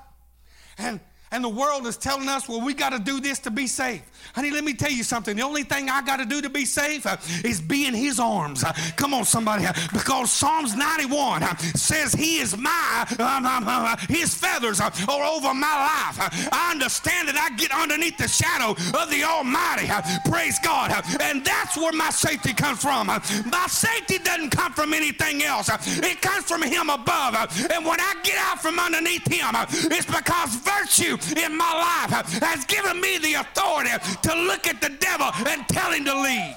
And 0.77 0.99
and 1.31 1.43
the 1.43 1.49
world 1.49 1.85
is 1.87 1.97
telling 1.97 2.29
us, 2.29 2.47
well, 2.47 2.61
we 2.61 2.73
got 2.73 2.91
to 2.91 2.99
do 2.99 3.19
this 3.19 3.39
to 3.39 3.51
be 3.51 3.67
safe. 3.67 4.01
Honey, 4.33 4.49
let 4.49 4.63
me 4.63 4.73
tell 4.73 4.91
you 4.91 5.03
something. 5.03 5.35
The 5.35 5.43
only 5.43 5.63
thing 5.63 5.89
I 5.89 6.01
got 6.01 6.17
to 6.17 6.25
do 6.25 6.41
to 6.41 6.49
be 6.49 6.63
safe 6.63 7.05
uh, 7.05 7.17
is 7.43 7.59
be 7.59 7.85
in 7.85 7.93
His 7.93 8.19
arms. 8.19 8.63
Uh, 8.63 8.71
come 8.95 9.13
on, 9.13 9.25
somebody. 9.25 9.65
Uh, 9.65 9.73
because 9.91 10.31
Psalms 10.31 10.75
91 10.75 11.43
uh, 11.43 11.55
says 11.75 12.13
He 12.13 12.37
is 12.37 12.55
my, 12.57 13.05
um, 13.19 13.45
um, 13.45 13.63
uh, 13.67 13.97
His 14.07 14.33
feathers 14.33 14.79
uh, 14.79 14.89
are 15.09 15.25
over 15.25 15.53
my 15.53 15.67
life. 15.67 16.49
I 16.53 16.71
understand 16.71 17.27
that 17.27 17.35
I 17.35 17.55
get 17.57 17.71
underneath 17.71 18.17
the 18.17 18.27
shadow 18.27 18.71
of 18.71 19.09
the 19.09 19.23
Almighty. 19.23 19.87
Praise 20.29 20.59
God. 20.63 20.93
And 21.21 21.43
that's 21.43 21.75
where 21.75 21.93
my 21.93 22.09
safety 22.09 22.53
comes 22.53 22.81
from. 22.81 23.07
My 23.07 23.67
safety 23.67 24.19
doesn't 24.19 24.51
come 24.51 24.71
from 24.71 24.93
anything 24.93 25.43
else, 25.43 25.69
it 25.69 26.21
comes 26.21 26.45
from 26.45 26.61
Him 26.61 26.89
above. 26.89 27.35
And 27.71 27.85
when 27.85 27.99
I 27.99 28.13
get 28.23 28.37
out 28.37 28.61
from 28.61 28.79
underneath 28.79 29.29
Him, 29.29 29.49
it's 29.91 30.05
because 30.05 30.55
virtue 30.55 31.16
in 31.37 31.57
my 31.57 32.07
life 32.09 32.39
has 32.41 32.65
given 32.65 32.99
me 32.99 33.17
the 33.17 33.35
authority 33.35 33.89
to 34.21 34.35
look 34.35 34.67
at 34.67 34.81
the 34.81 34.89
devil 34.99 35.27
and 35.47 35.67
tell 35.67 35.91
him 35.91 36.05
to 36.05 36.21
leave. 36.21 36.55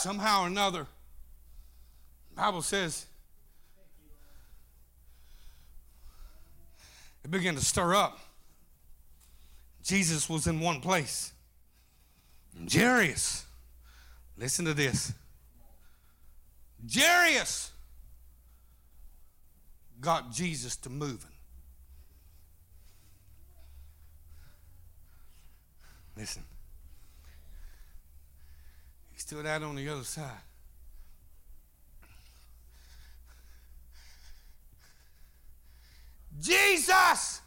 Somehow 0.00 0.44
or 0.44 0.46
another, 0.46 0.86
the 2.30 2.36
Bible 2.36 2.62
says 2.62 3.06
it 7.24 7.30
began 7.30 7.54
to 7.54 7.64
stir 7.64 7.94
up. 7.94 8.18
Jesus 9.82 10.28
was 10.28 10.46
in 10.46 10.60
one 10.60 10.80
place. 10.80 11.32
Jairus, 12.70 13.44
listen 14.36 14.64
to 14.64 14.74
this. 14.74 15.12
Jairus 16.92 17.72
got 20.06 20.30
Jesus 20.30 20.76
to 20.76 20.88
moving. 20.88 21.32
Listen. 26.16 26.44
He 29.12 29.18
stood 29.18 29.46
out 29.46 29.64
on 29.64 29.74
the 29.74 29.88
other 29.88 30.04
side. 30.04 30.30
Jesus! 36.40 37.40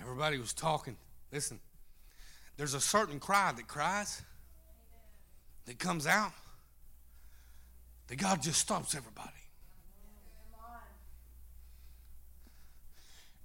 Everybody 0.00 0.38
was 0.38 0.52
talking. 0.52 0.96
Listen, 1.32 1.58
there's 2.56 2.74
a 2.74 2.80
certain 2.80 3.18
cry 3.18 3.50
that 3.56 3.66
cries, 3.66 4.22
that 5.66 5.80
comes 5.80 6.06
out, 6.06 6.30
that 8.06 8.18
God 8.18 8.40
just 8.40 8.60
stops 8.60 8.94
everybody. 8.94 9.39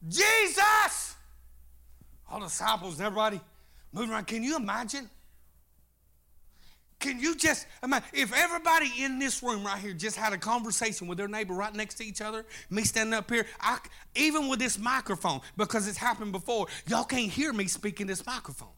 Jesus! 0.07 1.15
All 2.29 2.39
disciples 2.39 2.97
and 2.97 3.05
everybody 3.05 3.39
moving 3.91 4.11
around. 4.11 4.27
Can 4.27 4.43
you 4.43 4.55
imagine? 4.55 5.09
Can 6.99 7.19
you 7.19 7.35
just 7.35 7.67
imagine 7.83 8.07
if 8.13 8.33
everybody 8.33 8.91
in 8.99 9.19
this 9.19 9.43
room 9.43 9.63
right 9.63 9.77
here 9.79 9.93
just 9.93 10.15
had 10.15 10.33
a 10.33 10.37
conversation 10.37 11.07
with 11.07 11.17
their 11.17 11.27
neighbor 11.27 11.53
right 11.53 11.73
next 11.73 11.95
to 11.95 12.05
each 12.05 12.21
other, 12.21 12.45
me 12.69 12.83
standing 12.83 13.13
up 13.13 13.29
here, 13.29 13.45
I, 13.59 13.77
even 14.15 14.47
with 14.47 14.59
this 14.59 14.79
microphone, 14.79 15.41
because 15.57 15.87
it's 15.87 15.97
happened 15.97 16.31
before, 16.31 16.67
y'all 16.87 17.03
can't 17.03 17.29
hear 17.31 17.53
me 17.53 17.67
speaking 17.67 18.07
this 18.07 18.25
microphone. 18.25 18.69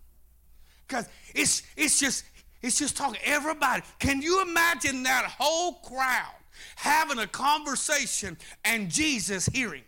Because 0.88 1.08
it's 1.34 1.64
it's 1.76 2.00
just 2.00 2.26
it's 2.62 2.80
just 2.80 2.98
talking. 2.98 3.20
Everybody, 3.24 3.84
can 4.00 4.22
you 4.22 4.42
imagine 4.42 5.04
that 5.04 5.34
whole 5.38 5.74
crowd 5.74 6.34
having 6.76 7.20
a 7.20 7.28
conversation 7.28 8.38
and 8.66 8.90
Jesus 8.90 9.46
hearing? 9.48 9.84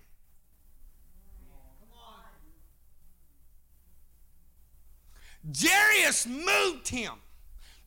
Jairus 5.46 6.28
moved 6.28 6.88
him. 6.88 7.14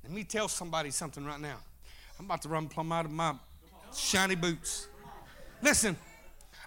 Let 0.03 0.13
me 0.13 0.25
tell 0.25 0.49
somebody 0.49 0.91
something 0.91 1.25
right 1.25 1.41
now. 1.41 1.59
I'm 2.19 2.25
about 2.25 2.43
to 2.43 2.49
run 2.49 2.69
plumb 2.69 2.93
out 2.93 3.05
of 3.05 3.11
my 3.11 3.35
shiny 3.95 4.35
boots. 4.35 4.89
Listen, 5.61 5.97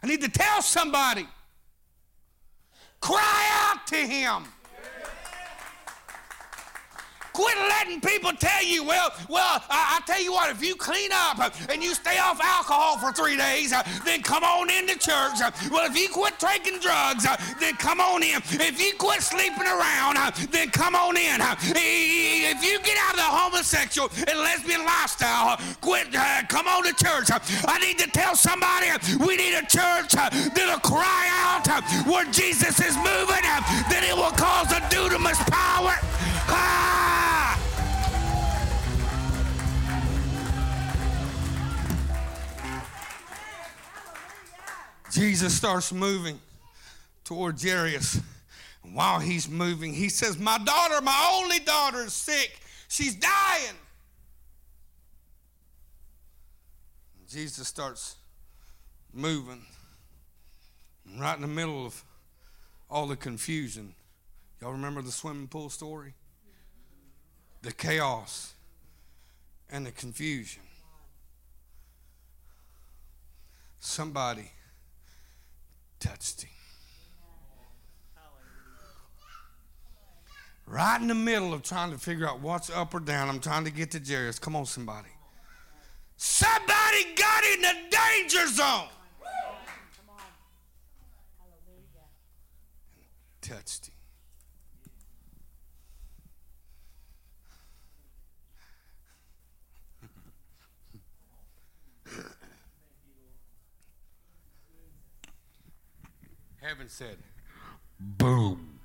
I 0.01 0.07
need 0.07 0.21
to 0.21 0.29
tell 0.29 0.61
somebody. 0.61 1.27
Cry 2.99 3.47
out 3.51 3.87
to 3.87 3.95
him. 3.95 4.45
Quit 7.35 7.57
letting 7.67 7.99
people 7.99 8.31
tell 8.31 8.63
you, 8.63 8.81
well, 8.85 9.11
well, 9.27 9.61
I, 9.69 9.99
I, 9.99 10.01
tell 10.07 10.23
you 10.23 10.31
what, 10.31 10.49
if 10.49 10.63
you 10.63 10.73
clean 10.73 11.09
up 11.11 11.37
and 11.69 11.83
you 11.83 11.93
stay 11.93 12.17
off 12.17 12.39
alcohol 12.39 12.97
for 12.97 13.11
three 13.11 13.35
days, 13.35 13.73
uh, 13.73 13.83
then 14.05 14.23
come 14.23 14.45
on 14.45 14.69
into 14.69 14.97
church. 14.97 15.43
Uh, 15.43 15.51
well, 15.69 15.85
if 15.85 15.99
you 15.99 16.07
quit 16.07 16.39
taking 16.39 16.79
drugs, 16.79 17.25
uh, 17.25 17.35
then 17.59 17.75
come 17.75 17.99
on 17.99 18.23
in. 18.23 18.37
If 18.51 18.79
you 18.79 18.93
quit 18.97 19.21
sleeping 19.21 19.67
around, 19.67 20.15
then 20.49 20.69
come 20.69 20.95
on 20.95 21.17
in. 21.17 21.41
If 21.75 22.63
you 22.63 22.79
get 22.79 22.97
out 23.03 23.11
of 23.11 23.17
the 23.17 23.27
homosexual 23.27 24.09
and 24.15 24.39
lesbian 24.39 24.85
lifestyle, 24.85 25.59
quit, 25.81 26.15
uh, 26.15 26.43
come 26.47 26.69
on 26.69 26.85
to 26.85 26.93
church. 26.93 27.27
I 27.67 27.79
need 27.79 27.99
to 27.99 28.09
tell 28.11 28.37
somebody 28.37 28.87
we 29.19 29.35
need 29.35 29.55
a 29.55 29.67
church 29.67 30.15
that'll 30.15 30.79
cry 30.79 31.27
out 31.43 31.67
where 32.07 32.23
Jesus 32.31 32.79
is 32.79 32.95
moving, 32.95 33.43
that 33.91 34.07
it 34.07 34.15
will 34.15 34.31
cause 34.39 34.71
a 34.71 34.79
dynamis 34.87 35.35
power. 35.51 35.99
Jesus 45.15 45.55
starts 45.55 45.93
moving 45.93 46.39
toward 47.23 47.61
Jairus. 47.61 48.19
And 48.83 48.93
while 48.93 49.19
he's 49.19 49.47
moving, 49.47 49.93
he 49.93 50.09
says, 50.09 50.37
My 50.37 50.57
daughter, 50.57 51.01
my 51.01 51.31
only 51.41 51.59
daughter, 51.59 52.03
is 52.03 52.13
sick. 52.13 52.59
She's 52.89 53.15
dying. 53.15 53.75
And 57.17 57.29
Jesus 57.29 57.67
starts 57.67 58.15
moving. 59.13 59.61
right 61.17 61.35
in 61.35 61.41
the 61.41 61.47
middle 61.47 61.85
of 61.85 62.03
all 62.89 63.07
the 63.07 63.15
confusion. 63.15 63.95
Y'all 64.61 64.73
remember 64.73 65.01
the 65.01 65.11
swimming 65.11 65.47
pool 65.47 65.69
story? 65.69 66.13
The 67.65 67.73
chaos 67.73 68.53
and 69.71 69.87
the 69.87 69.91
confusion. 69.91 70.61
Somebody 73.79 74.51
touched 75.99 76.43
him. 76.43 76.51
Right 80.67 81.01
in 81.01 81.07
the 81.07 81.15
middle 81.15 81.55
of 81.55 81.63
trying 81.63 81.91
to 81.91 81.97
figure 81.97 82.27
out 82.27 82.39
what's 82.39 82.69
up 82.69 82.93
or 82.93 82.99
down, 82.99 83.29
I'm 83.29 83.39
trying 83.39 83.65
to 83.65 83.71
get 83.71 83.89
to 83.91 83.99
Jairus. 83.99 84.37
Come 84.37 84.55
on, 84.55 84.67
somebody. 84.67 85.09
Somebody 86.17 87.15
got 87.15 87.43
in 87.45 87.61
the 87.61 87.73
danger 87.89 88.47
zone. 88.47 88.89
touched 93.41 93.87
him. 93.87 93.94
Heaven 106.67 106.89
said, 106.89 107.17
boom. 107.99 108.79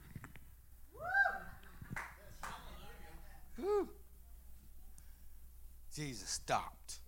Woo. 3.58 3.88
Jesus 5.94 6.28
stopped. 6.28 6.98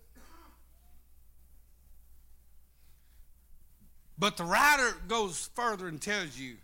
But 4.17 4.37
the 4.37 4.45
writer 4.45 4.95
goes 5.07 5.49
further 5.55 5.87
and 5.87 6.01
tells 6.01 6.37
you 6.37 6.55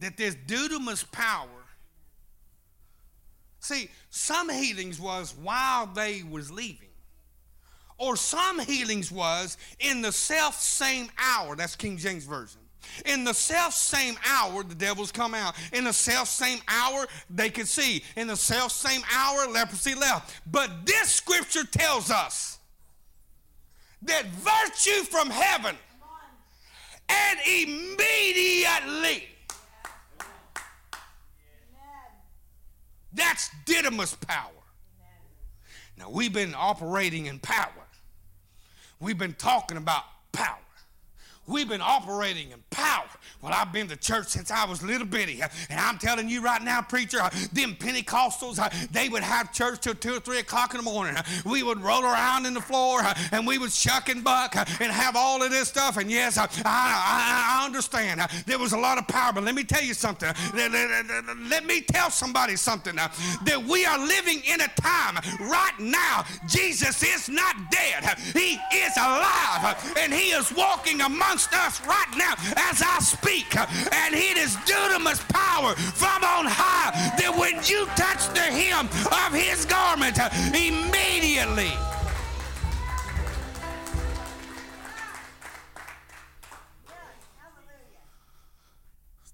that 0.00 0.16
this 0.16 0.34
dynamis 0.34 1.10
power 1.10 1.48
See, 3.66 3.90
some 4.10 4.48
healings 4.48 5.00
was 5.00 5.34
while 5.34 5.86
they 5.86 6.22
was 6.22 6.52
leaving. 6.52 6.86
Or 7.98 8.14
some 8.14 8.60
healings 8.60 9.10
was 9.10 9.58
in 9.80 10.02
the 10.02 10.12
self 10.12 10.60
same 10.60 11.08
hour. 11.18 11.56
That's 11.56 11.74
King 11.74 11.96
James 11.96 12.24
Version. 12.24 12.60
In 13.04 13.24
the 13.24 13.34
self 13.34 13.74
same 13.74 14.16
hour, 14.26 14.62
the 14.62 14.74
devils 14.74 15.12
come 15.12 15.34
out. 15.34 15.54
In 15.72 15.84
the 15.84 15.92
self 15.92 16.28
same 16.28 16.60
hour, 16.68 17.06
they 17.30 17.50
could 17.50 17.68
see. 17.68 18.02
In 18.16 18.26
the 18.26 18.36
self 18.36 18.72
same 18.72 19.02
hour, 19.14 19.46
leprosy 19.48 19.94
left. 19.94 20.40
But 20.50 20.86
this 20.86 21.10
scripture 21.10 21.64
tells 21.64 22.10
us 22.10 22.58
that 24.02 24.26
virtue 24.26 25.04
from 25.04 25.30
heaven 25.30 25.76
and 27.08 27.38
immediately. 27.46 29.28
That's 33.12 33.48
dynamis 33.64 34.20
power. 34.26 34.50
Now, 35.98 36.10
we've 36.10 36.32
been 36.32 36.54
operating 36.54 37.26
in 37.26 37.38
power. 37.38 37.72
We've 39.00 39.16
been 39.16 39.32
talking 39.32 39.78
about 39.78 40.04
power. 40.32 40.58
We've 41.46 41.68
been 41.68 41.80
operating 41.80 42.50
in 42.50 42.62
power. 42.70 43.04
Well, 43.40 43.52
I've 43.54 43.72
been 43.72 43.86
to 43.88 43.96
church 43.96 44.28
since 44.28 44.50
I 44.50 44.64
was 44.64 44.82
little 44.82 45.06
bitty. 45.06 45.40
And 45.70 45.78
I'm 45.78 45.98
telling 45.98 46.28
you 46.28 46.42
right 46.42 46.62
now, 46.62 46.82
preacher, 46.82 47.18
them 47.52 47.76
Pentecostals, 47.76 48.58
uh, 48.58 48.68
they 48.90 49.08
would 49.08 49.22
have 49.22 49.52
church 49.52 49.80
till 49.80 49.94
2 49.94 50.16
or 50.16 50.20
3 50.20 50.38
o'clock 50.38 50.74
in 50.74 50.78
the 50.78 50.82
morning. 50.82 51.16
We 51.44 51.62
would 51.62 51.80
roll 51.80 52.02
around 52.02 52.46
in 52.46 52.54
the 52.54 52.60
floor 52.60 53.00
uh, 53.00 53.14
and 53.32 53.46
we 53.46 53.58
would 53.58 53.72
shuck 53.72 54.08
and 54.08 54.24
buck 54.24 54.56
uh, 54.56 54.64
and 54.80 54.90
have 54.90 55.14
all 55.14 55.42
of 55.42 55.50
this 55.50 55.68
stuff. 55.68 55.96
And 55.96 56.10
yes, 56.10 56.38
I, 56.38 56.44
I, 56.64 57.60
I 57.60 57.66
understand. 57.66 58.20
There 58.46 58.58
was 58.58 58.72
a 58.72 58.78
lot 58.78 58.98
of 58.98 59.06
power. 59.06 59.32
But 59.32 59.44
let 59.44 59.54
me 59.54 59.64
tell 59.64 59.82
you 59.82 59.94
something. 59.94 60.32
Let 60.54 61.64
me 61.64 61.80
tell 61.82 62.10
somebody 62.10 62.56
something. 62.56 62.96
That 62.96 63.64
we 63.68 63.86
are 63.86 63.98
living 63.98 64.42
in 64.46 64.60
a 64.60 64.68
time 64.68 65.16
right 65.40 65.78
now. 65.78 66.24
Jesus 66.48 67.02
is 67.02 67.28
not 67.28 67.54
dead. 67.70 68.18
He 68.32 68.58
is 68.74 68.96
alive. 68.96 69.94
And 69.98 70.12
he 70.12 70.30
is 70.30 70.52
walking 70.52 71.00
among 71.02 71.35
amongst 71.36 71.54
us 71.54 71.86
right 71.86 72.16
now 72.16 72.32
as 72.56 72.82
I 72.82 72.98
speak. 73.00 73.54
And 73.56 74.14
it 74.14 74.38
is 74.38 74.56
dynamis 74.64 75.20
power 75.28 75.74
from 75.74 76.24
on 76.24 76.46
high 76.46 76.92
that 77.18 77.36
when 77.36 77.56
you 77.64 77.84
touch 77.94 78.28
the 78.32 78.40
hem 78.40 78.86
of 78.86 79.34
his 79.38 79.66
garment, 79.66 80.18
immediately. 80.54 81.72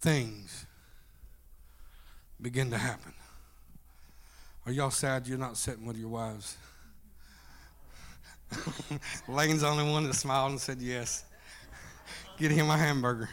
Things 0.01 0.67
begin 2.41 2.71
to 2.71 2.79
happen. 2.79 3.13
Are 4.67 4.73
y'all 4.73 4.91
sad 4.91 5.29
you're 5.29 5.39
not 5.39 5.57
sitting 5.57 5.87
with 5.87 5.97
your 5.97 6.09
wives? 6.09 6.57
Lane's 9.29 9.61
the 9.61 9.69
only 9.69 9.89
one 9.89 10.03
that 10.05 10.15
smiled 10.15 10.51
and 10.51 10.61
said 10.61 10.83
yes. 10.83 11.25
Get 12.43 12.51
him 12.51 12.71
a 12.71 12.77
hamburger. 12.77 13.31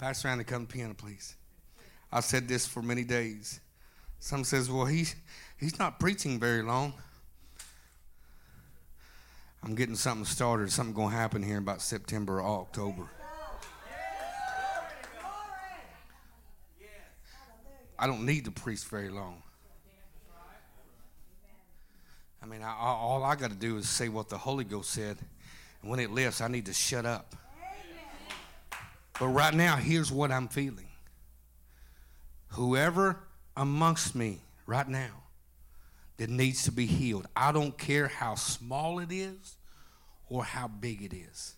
Around 0.00 0.38
the 0.38 0.44
come 0.44 0.66
to 0.66 0.72
piano, 0.72 0.94
please. 0.94 1.36
I've 2.10 2.24
said 2.24 2.48
this 2.48 2.66
for 2.66 2.80
many 2.80 3.04
days. 3.04 3.60
Some 4.20 4.42
says, 4.42 4.70
well, 4.70 4.86
he's, 4.86 5.14
he's 5.58 5.78
not 5.78 6.00
preaching 6.00 6.40
very 6.40 6.62
long. 6.62 6.94
I'm 9.62 9.74
getting 9.74 9.96
something 9.96 10.24
started. 10.24 10.72
Something 10.72 10.94
going 10.94 11.10
to 11.10 11.16
happen 11.16 11.42
here 11.42 11.58
about 11.58 11.82
September 11.82 12.40
or 12.40 12.60
October. 12.62 13.02
I 17.98 18.06
don't 18.06 18.24
need 18.24 18.46
to 18.46 18.50
preach 18.50 18.84
very 18.84 19.10
long. 19.10 19.42
I 22.42 22.46
mean, 22.46 22.62
I, 22.62 22.74
all 22.74 23.22
I 23.24 23.36
got 23.36 23.50
to 23.50 23.56
do 23.56 23.76
is 23.76 23.90
say 23.90 24.08
what 24.08 24.30
the 24.30 24.38
Holy 24.38 24.64
Ghost 24.64 24.88
said 24.88 25.18
and 25.82 25.90
when 25.90 26.00
it 26.00 26.10
lifts, 26.10 26.40
I 26.40 26.48
need 26.48 26.66
to 26.66 26.72
shut 26.72 27.04
up. 27.04 27.34
But 29.18 29.28
right 29.28 29.52
now, 29.52 29.76
here's 29.76 30.10
what 30.10 30.30
I'm 30.30 30.48
feeling. 30.48 30.88
Whoever 32.48 33.18
amongst 33.56 34.14
me 34.14 34.40
right 34.66 34.88
now 34.88 35.22
that 36.16 36.30
needs 36.30 36.64
to 36.64 36.72
be 36.72 36.86
healed, 36.86 37.26
I 37.36 37.52
don't 37.52 37.76
care 37.76 38.08
how 38.08 38.36
small 38.36 38.98
it 39.00 39.12
is 39.12 39.56
or 40.28 40.44
how 40.44 40.68
big 40.68 41.02
it 41.02 41.12
is. 41.14 41.54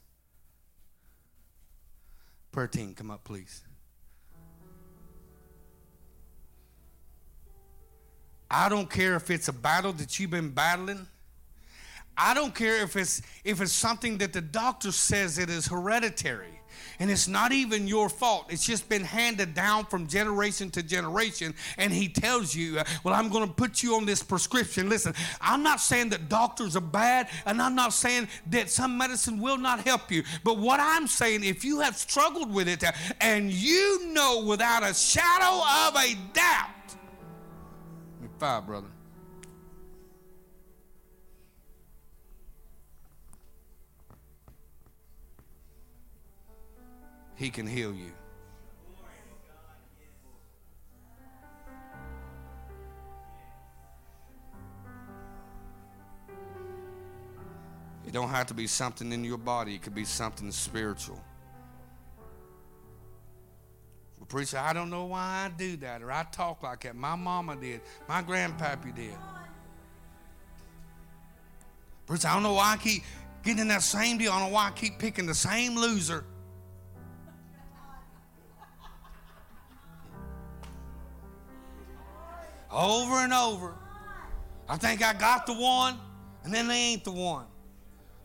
Prayer 2.53 2.69
team, 2.69 2.95
come 2.95 3.11
up, 3.11 3.25
please. 3.25 3.63
I 8.51 8.69
don't 8.69 8.89
care 8.89 9.17
if 9.17 9.31
it's 9.31 9.49
a 9.49 9.53
battle 9.53 9.93
that 9.95 10.19
you've 10.19 10.31
been 10.31 10.51
battling 10.51 11.09
I 12.17 12.35
don't 12.35 12.55
care 12.55 12.83
if 12.83 12.97
it's 12.97 13.23
if 13.45 13.61
it's 13.61 13.73
something 13.73 14.19
that 14.19 14.33
the 14.33 14.41
doctor 14.41 14.93
says 14.93 15.39
it 15.39 15.51
is 15.51 15.67
hereditary 15.67 16.61
and 16.99 17.11
it's 17.11 17.27
not 17.27 17.53
even 17.53 17.89
your 17.89 18.09
fault. 18.09 18.47
It's 18.51 18.65
just 18.65 18.89
been 18.89 19.03
handed 19.03 19.55
down 19.55 19.87
from 19.87 20.07
generation 20.07 20.71
to 20.71 20.83
generation 20.83 21.55
and 21.77 21.93
he 21.93 22.09
tells 22.09 22.55
you, 22.55 22.81
"Well, 23.03 23.15
I'm 23.15 23.29
going 23.31 23.47
to 23.47 23.53
put 23.53 23.83
you 23.83 23.97
on 23.97 24.07
this 24.07 24.23
prescription." 24.23 24.89
Listen, 24.89 25.15
I'm 25.41 25.63
not 25.63 25.81
saying 25.81 26.11
that 26.11 26.29
doctors 26.29 26.77
are 26.77 26.81
bad 26.81 27.29
and 27.47 27.61
I'm 27.61 27.75
not 27.75 27.93
saying 27.93 28.29
that 28.51 28.71
some 28.71 28.97
medicine 28.97 29.41
will 29.41 29.59
not 29.59 29.81
help 29.81 30.11
you. 30.11 30.23
But 30.45 30.59
what 30.59 30.81
I'm 30.81 31.07
saying 31.07 31.45
if 31.45 31.65
you 31.65 31.81
have 31.81 31.97
struggled 31.97 32.53
with 32.53 32.69
it 32.69 32.85
and 33.21 33.51
you 33.51 34.07
know 34.13 34.45
without 34.45 34.83
a 34.83 34.95
shadow 34.95 35.63
of 35.89 35.97
a 35.97 36.15
doubt, 36.33 36.97
five, 38.39 38.67
brother 38.67 38.94
He 47.37 47.51
can 47.51 47.67
heal 47.67 47.93
you. 47.93 48.13
It 58.07 58.13
don't 58.13 58.29
have 58.29 58.47
to 58.49 58.55
be 58.55 58.67
something 58.67 59.13
in 59.13 59.25
your 59.25 59.39
body. 59.39 59.75
It 59.75 59.83
could 59.83 59.95
be 59.95 60.05
something 60.05 60.51
spiritual. 60.53 61.21
Well, 64.19 64.27
preacher, 64.27 64.59
I 64.59 64.73
don't 64.73 64.91
know 64.91 65.07
why 65.07 65.47
I 65.47 65.51
do 65.57 65.77
that 65.79 66.03
or 66.03 66.13
I 66.13 66.25
talk 66.25 66.63
like 66.63 66.83
that. 66.83 66.95
My 66.95 67.17
mama 67.17 67.57
did. 67.57 67.81
My 68.09 68.23
grandpappy 68.23 68.95
did. 68.95 69.17
Preacher, 72.07 72.29
I 72.29 72.35
don't 72.35 72.43
know 72.43 72.53
why 72.53 72.75
I 72.75 72.77
keep 72.77 73.03
getting 73.43 73.63
in 73.63 73.69
that 73.69 73.83
same 73.83 74.19
deal. 74.19 74.33
I 74.33 74.39
don't 74.39 74.51
know 74.51 74.55
why 74.55 74.69
I 74.69 74.71
keep 74.71 74.99
picking 74.99 75.27
the 75.27 75.35
same 75.35 75.75
loser. 75.75 76.25
Over 82.75 83.19
and 83.19 83.33
over. 83.33 83.75
I 84.69 84.77
think 84.77 85.03
I 85.03 85.13
got 85.13 85.47
the 85.47 85.55
one, 85.55 85.99
and 86.43 86.53
then 86.53 86.67
they 86.67 86.75
ain't 86.75 87.05
the 87.05 87.13
one. 87.13 87.47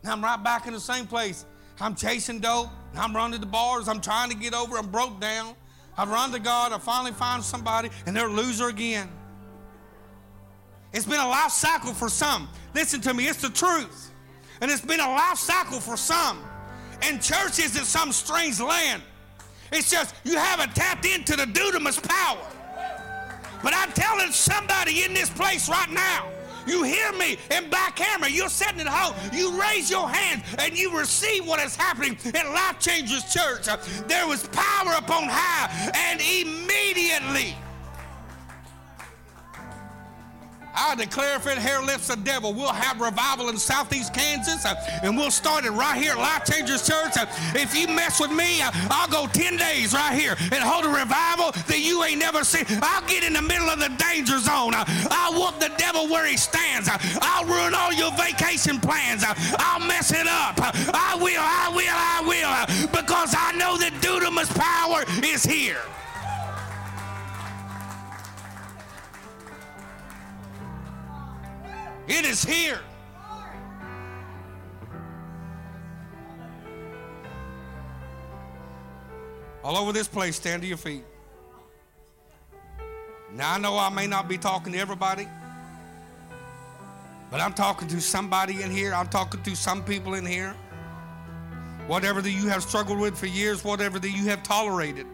Now 0.02 0.12
I'm 0.12 0.24
right 0.24 0.42
back 0.42 0.66
in 0.66 0.72
the 0.72 0.80
same 0.80 1.06
place. 1.06 1.46
I'm 1.80 1.94
chasing 1.94 2.40
dope, 2.40 2.68
and 2.90 2.98
I'm 2.98 3.14
running 3.14 3.40
the 3.40 3.46
bars. 3.46 3.88
I'm 3.88 4.00
trying 4.00 4.28
to 4.30 4.36
get 4.36 4.52
over. 4.52 4.76
I'm 4.76 4.90
broke 4.90 5.20
down. 5.20 5.54
I 5.96 6.04
run 6.04 6.32
to 6.32 6.38
God. 6.38 6.72
I 6.72 6.78
finally 6.78 7.12
find 7.12 7.42
somebody, 7.42 7.90
and 8.06 8.16
they're 8.16 8.28
a 8.28 8.32
loser 8.32 8.68
again. 8.68 9.08
It's 10.92 11.06
been 11.06 11.20
a 11.20 11.28
life 11.28 11.52
cycle 11.52 11.94
for 11.94 12.08
some. 12.08 12.48
Listen 12.74 13.00
to 13.02 13.14
me, 13.14 13.28
it's 13.28 13.40
the 13.40 13.50
truth. 13.50 14.10
And 14.60 14.70
it's 14.70 14.80
been 14.80 15.00
a 15.00 15.08
life 15.08 15.38
cycle 15.38 15.78
for 15.78 15.96
some. 15.96 16.42
And 17.02 17.22
church 17.22 17.58
isn't 17.58 17.84
some 17.84 18.12
strange 18.12 18.60
land. 18.60 19.02
It's 19.72 19.90
just 19.90 20.14
you 20.24 20.36
haven't 20.36 20.74
tapped 20.74 21.06
into 21.06 21.36
the 21.36 21.44
dynamis 21.44 22.02
power. 22.06 22.46
But 23.62 23.74
I'm 23.74 23.92
telling 23.92 24.32
somebody 24.32 25.04
in 25.04 25.14
this 25.14 25.30
place 25.30 25.68
right 25.68 25.90
now, 25.90 26.28
you 26.66 26.82
hear 26.82 27.12
me 27.12 27.38
in 27.50 27.70
back 27.70 27.96
camera, 27.96 28.30
you're 28.30 28.48
sitting 28.48 28.80
at 28.80 28.86
home, 28.86 29.14
you 29.32 29.60
raise 29.60 29.90
your 29.90 30.08
hand 30.08 30.42
and 30.58 30.78
you 30.78 30.96
receive 30.96 31.46
what 31.46 31.58
is 31.60 31.74
happening 31.74 32.16
in 32.24 32.52
Life 32.52 32.78
Changers 32.78 33.32
Church. 33.32 33.66
There 34.06 34.26
was 34.26 34.46
power 34.48 34.92
upon 34.96 35.24
high, 35.24 35.90
and 35.94 36.20
immediately 36.20 37.56
I 40.74 40.94
declare 40.94 41.36
if 41.36 41.46
it 41.46 41.58
hair 41.58 41.82
lifts 41.82 42.08
the 42.08 42.16
devil, 42.16 42.52
we'll 42.52 42.72
have 42.72 43.00
revival 43.00 43.48
in 43.48 43.58
southeast 43.58 44.14
Kansas 44.14 44.64
uh, 44.64 44.74
and 45.02 45.16
we'll 45.16 45.30
start 45.30 45.64
it 45.64 45.70
right 45.70 46.00
here 46.00 46.12
at 46.12 46.18
Life 46.18 46.44
Changers 46.44 46.86
Church. 46.86 47.16
Uh, 47.16 47.26
if 47.54 47.74
you 47.76 47.88
mess 47.88 48.20
with 48.20 48.30
me, 48.30 48.62
uh, 48.62 48.70
I'll 48.90 49.08
go 49.08 49.26
10 49.26 49.56
days 49.56 49.92
right 49.92 50.18
here 50.18 50.36
and 50.38 50.62
hold 50.62 50.84
a 50.84 50.88
revival 50.88 51.52
that 51.66 51.80
you 51.80 52.02
ain't 52.04 52.18
never 52.18 52.44
seen. 52.44 52.64
I'll 52.82 53.06
get 53.06 53.24
in 53.24 53.32
the 53.32 53.42
middle 53.42 53.68
of 53.68 53.78
the 53.78 53.90
danger 53.98 54.38
zone. 54.38 54.72
I'll 54.74 55.34
whoop 55.34 55.58
the 55.60 55.72
devil 55.76 56.08
where 56.08 56.26
he 56.26 56.36
stands. 56.36 56.88
I'll 57.22 57.44
ruin 57.44 57.74
all 57.74 57.92
your 57.92 58.12
vacation 58.16 58.80
plans. 58.80 59.24
I'll 59.26 59.80
mess 59.86 60.12
it 60.12 60.26
up. 60.26 60.54
I 60.58 61.16
will, 61.20 61.40
I 61.40 61.70
will, 61.74 61.86
I 61.90 62.22
will, 62.24 62.88
because 62.88 63.34
I 63.36 63.52
know 63.52 63.76
that 63.78 63.92
dynamis 64.00 64.50
power 64.54 65.04
is 65.24 65.44
here. 65.44 65.82
It 72.10 72.24
is 72.24 72.44
here. 72.44 72.80
All 79.62 79.76
over 79.76 79.92
this 79.92 80.08
place, 80.08 80.34
stand 80.34 80.62
to 80.62 80.68
your 80.68 80.76
feet. 80.76 81.04
Now, 83.32 83.54
I 83.54 83.58
know 83.58 83.78
I 83.78 83.90
may 83.90 84.08
not 84.08 84.28
be 84.28 84.36
talking 84.38 84.72
to 84.72 84.78
everybody, 84.80 85.28
but 87.30 87.40
I'm 87.40 87.52
talking 87.52 87.86
to 87.86 88.00
somebody 88.00 88.60
in 88.62 88.72
here. 88.72 88.92
I'm 88.92 89.06
talking 89.06 89.40
to 89.44 89.54
some 89.54 89.84
people 89.84 90.14
in 90.14 90.26
here. 90.26 90.56
Whatever 91.86 92.20
that 92.22 92.32
you 92.32 92.48
have 92.48 92.64
struggled 92.64 92.98
with 92.98 93.16
for 93.16 93.26
years, 93.26 93.62
whatever 93.62 94.00
that 94.00 94.10
you 94.10 94.24
have 94.24 94.42
tolerated. 94.42 95.06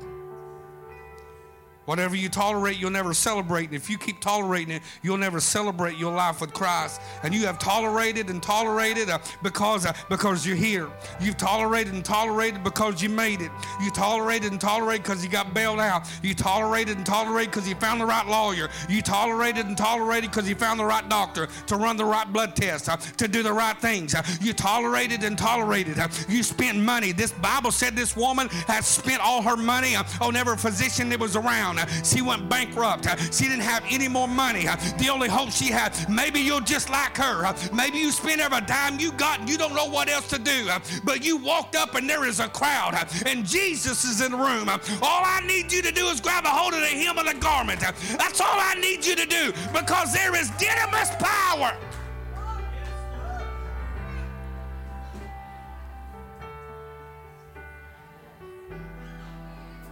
Whatever 1.87 2.17
you 2.17 2.29
tolerate, 2.29 2.79
you'll 2.79 2.91
never 2.91 3.15
celebrate. 3.15 3.67
And 3.67 3.75
if 3.75 3.89
you 3.89 3.97
keep 3.97 4.21
tolerating 4.21 4.75
it, 4.75 4.83
you'll 5.03 5.17
never 5.17 5.41
celebrate 5.41 5.97
your 5.97 6.13
life 6.13 6.41
with 6.41 6.53
Christ. 6.53 7.01
And 7.23 7.33
you 7.33 7.47
have 7.47 7.59
tolerated 7.59 8.29
and 8.29 8.43
tolerated 8.43 9.09
uh, 9.09 9.19
because, 9.43 9.87
uh, 9.87 9.93
because 10.09 10.47
you're 10.47 10.57
here. 10.57 10.89
You've 11.21 11.37
tolerated 11.37 11.95
and 11.95 12.05
tolerated 12.05 12.63
because 12.63 13.03
you 13.03 13.09
made 13.09 13.41
it. 13.41 13.51
You 13.83 13.91
tolerated 13.91 14.51
and 14.51 14.61
tolerated 14.61 15.05
because 15.05 15.25
you 15.25 15.31
got 15.31 15.55
bailed 15.55 15.81
out. 15.81 16.09
You 16.23 16.35
tolerated 16.35 16.97
and 16.97 17.07
tolerated 17.07 17.51
because 17.53 17.69
you 17.69 17.77
found 17.77 18.01
the 18.01 18.07
right 18.07 18.27
lawyer. 18.27 18.69
You 18.89 19.01
tolerated 19.01 19.67
and 19.67 19.79
tolerated 19.79 20.31
because 20.31 20.49
you 20.49 20.57
found 20.57 20.81
the 20.81 20.85
right 20.85 21.09
doctor 21.09 21.47
to 21.69 21.77
run 21.77 21.97
the 21.97 22.05
right 22.05 22.31
blood 22.33 22.57
test, 22.57 22.89
uh, 22.89 22.97
to 22.97 23.29
do 23.29 23.43
the 23.43 23.53
right 23.53 23.81
things. 23.81 24.15
Uh, 24.15 24.23
you 24.41 24.53
tolerated 24.53 25.23
and 25.23 25.39
tolerated. 25.39 25.99
Uh, 26.01 26.09
you 26.29 26.43
spent 26.43 26.79
money. 26.79 27.13
This 27.13 27.33
Bible 27.33 27.71
said 27.71 27.95
this 27.95 28.17
woman 28.17 28.49
has 28.67 28.87
spent 28.87 29.21
all 29.23 29.41
her 29.43 29.57
money 29.57 29.95
uh, 29.95 30.03
on 30.21 30.35
every 30.35 30.57
physician 30.57 31.09
that 31.11 31.21
was 31.21 31.37
around. 31.37 31.76
Uh, 31.79 31.87
She 32.03 32.23
went 32.23 32.49
bankrupt. 32.49 33.07
She 33.35 33.45
didn't 33.45 33.61
have 33.63 33.85
any 33.89 34.09
more 34.09 34.29
money. 34.29 34.65
The 34.99 35.09
only 35.11 35.29
hope 35.29 35.51
she 35.51 35.67
had, 35.67 35.93
maybe 36.09 36.41
you're 36.41 36.61
just 36.61 36.91
like 36.91 37.17
her. 37.17 37.55
Maybe 37.73 37.99
you 37.99 38.11
spend 38.13 38.41
every 38.41 38.61
dime 38.63 38.99
you 39.01 39.13
got 39.13 39.41
and 39.41 39.49
you 39.49 39.59
don't 39.59 39.75
know 39.75 39.89
what 39.89 40.09
else 40.09 40.29
to 40.31 40.39
do. 40.39 40.69
But 41.05 41.25
you 41.25 41.37
walked 41.37 41.75
up 41.77 41.95
and 41.95 42.09
there 42.09 42.25
is 42.25 42.41
a 42.41 42.49
crowd 42.49 42.95
and 43.27 43.45
Jesus 43.47 44.05
is 44.05 44.21
in 44.21 44.33
the 44.33 44.39
room. 44.39 44.69
All 44.69 45.23
I 45.25 45.41
need 45.47 45.73
you 45.73 45.83
to 45.83 45.93
do 45.93 46.07
is 46.07 46.21
grab 46.21 46.45
a 46.45 46.49
hold 46.49 46.75
of 46.75 46.81
the 46.81 46.87
hem 46.87 47.19
of 47.19 47.27
the 47.27 47.35
garment. 47.35 47.81
That's 47.81 48.41
all 48.41 48.59
I 48.59 48.75
need 48.81 49.05
you 49.05 49.17
to 49.17 49.27
do 49.27 49.53
because 49.73 50.13
there 50.13 50.35
is 50.35 50.51
dynamis 50.53 51.19
power. 51.19 51.77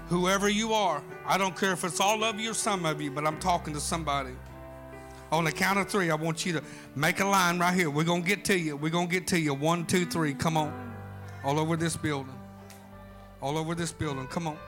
Whoever 0.09 0.49
you 0.49 0.73
are, 0.75 1.03
I 1.27 1.39
don't 1.39 1.57
care 1.57 1.73
if 1.73 1.83
it's 1.83 2.01
all 2.01 2.23
of 2.25 2.39
you 2.39 2.51
or 2.51 2.55
some 2.55 2.85
of 2.85 3.01
you, 3.01 3.11
but 3.11 3.27
I'm 3.27 3.39
talking 3.39 3.73
to 3.75 3.81
somebody. 3.81 4.33
On 5.33 5.45
the 5.45 5.53
count 5.53 5.79
of 5.79 5.89
three, 5.89 6.11
I 6.11 6.15
want 6.15 6.45
you 6.45 6.53
to 6.53 6.63
make 6.95 7.21
a 7.21 7.25
line 7.25 7.59
right 7.59 7.75
here. 7.75 7.91
We're 7.91 8.05
going 8.05 8.23
to 8.23 8.29
get 8.29 8.45
to 8.47 8.59
you. 8.59 8.77
We're 8.77 8.91
going 8.91 9.09
to 9.09 9.13
get 9.13 9.27
to 9.29 9.39
you. 9.39 9.55
One, 9.55 9.87
two, 9.87 10.05
three. 10.05 10.35
Come 10.35 10.57
on. 10.57 10.73
All 11.43 11.59
over 11.59 11.77
this 11.77 11.97
building. 11.97 12.35
All 13.41 13.57
over 13.57 13.75
this 13.75 13.93
building. 13.93 14.27
Come 14.27 14.47
on. 14.47 14.59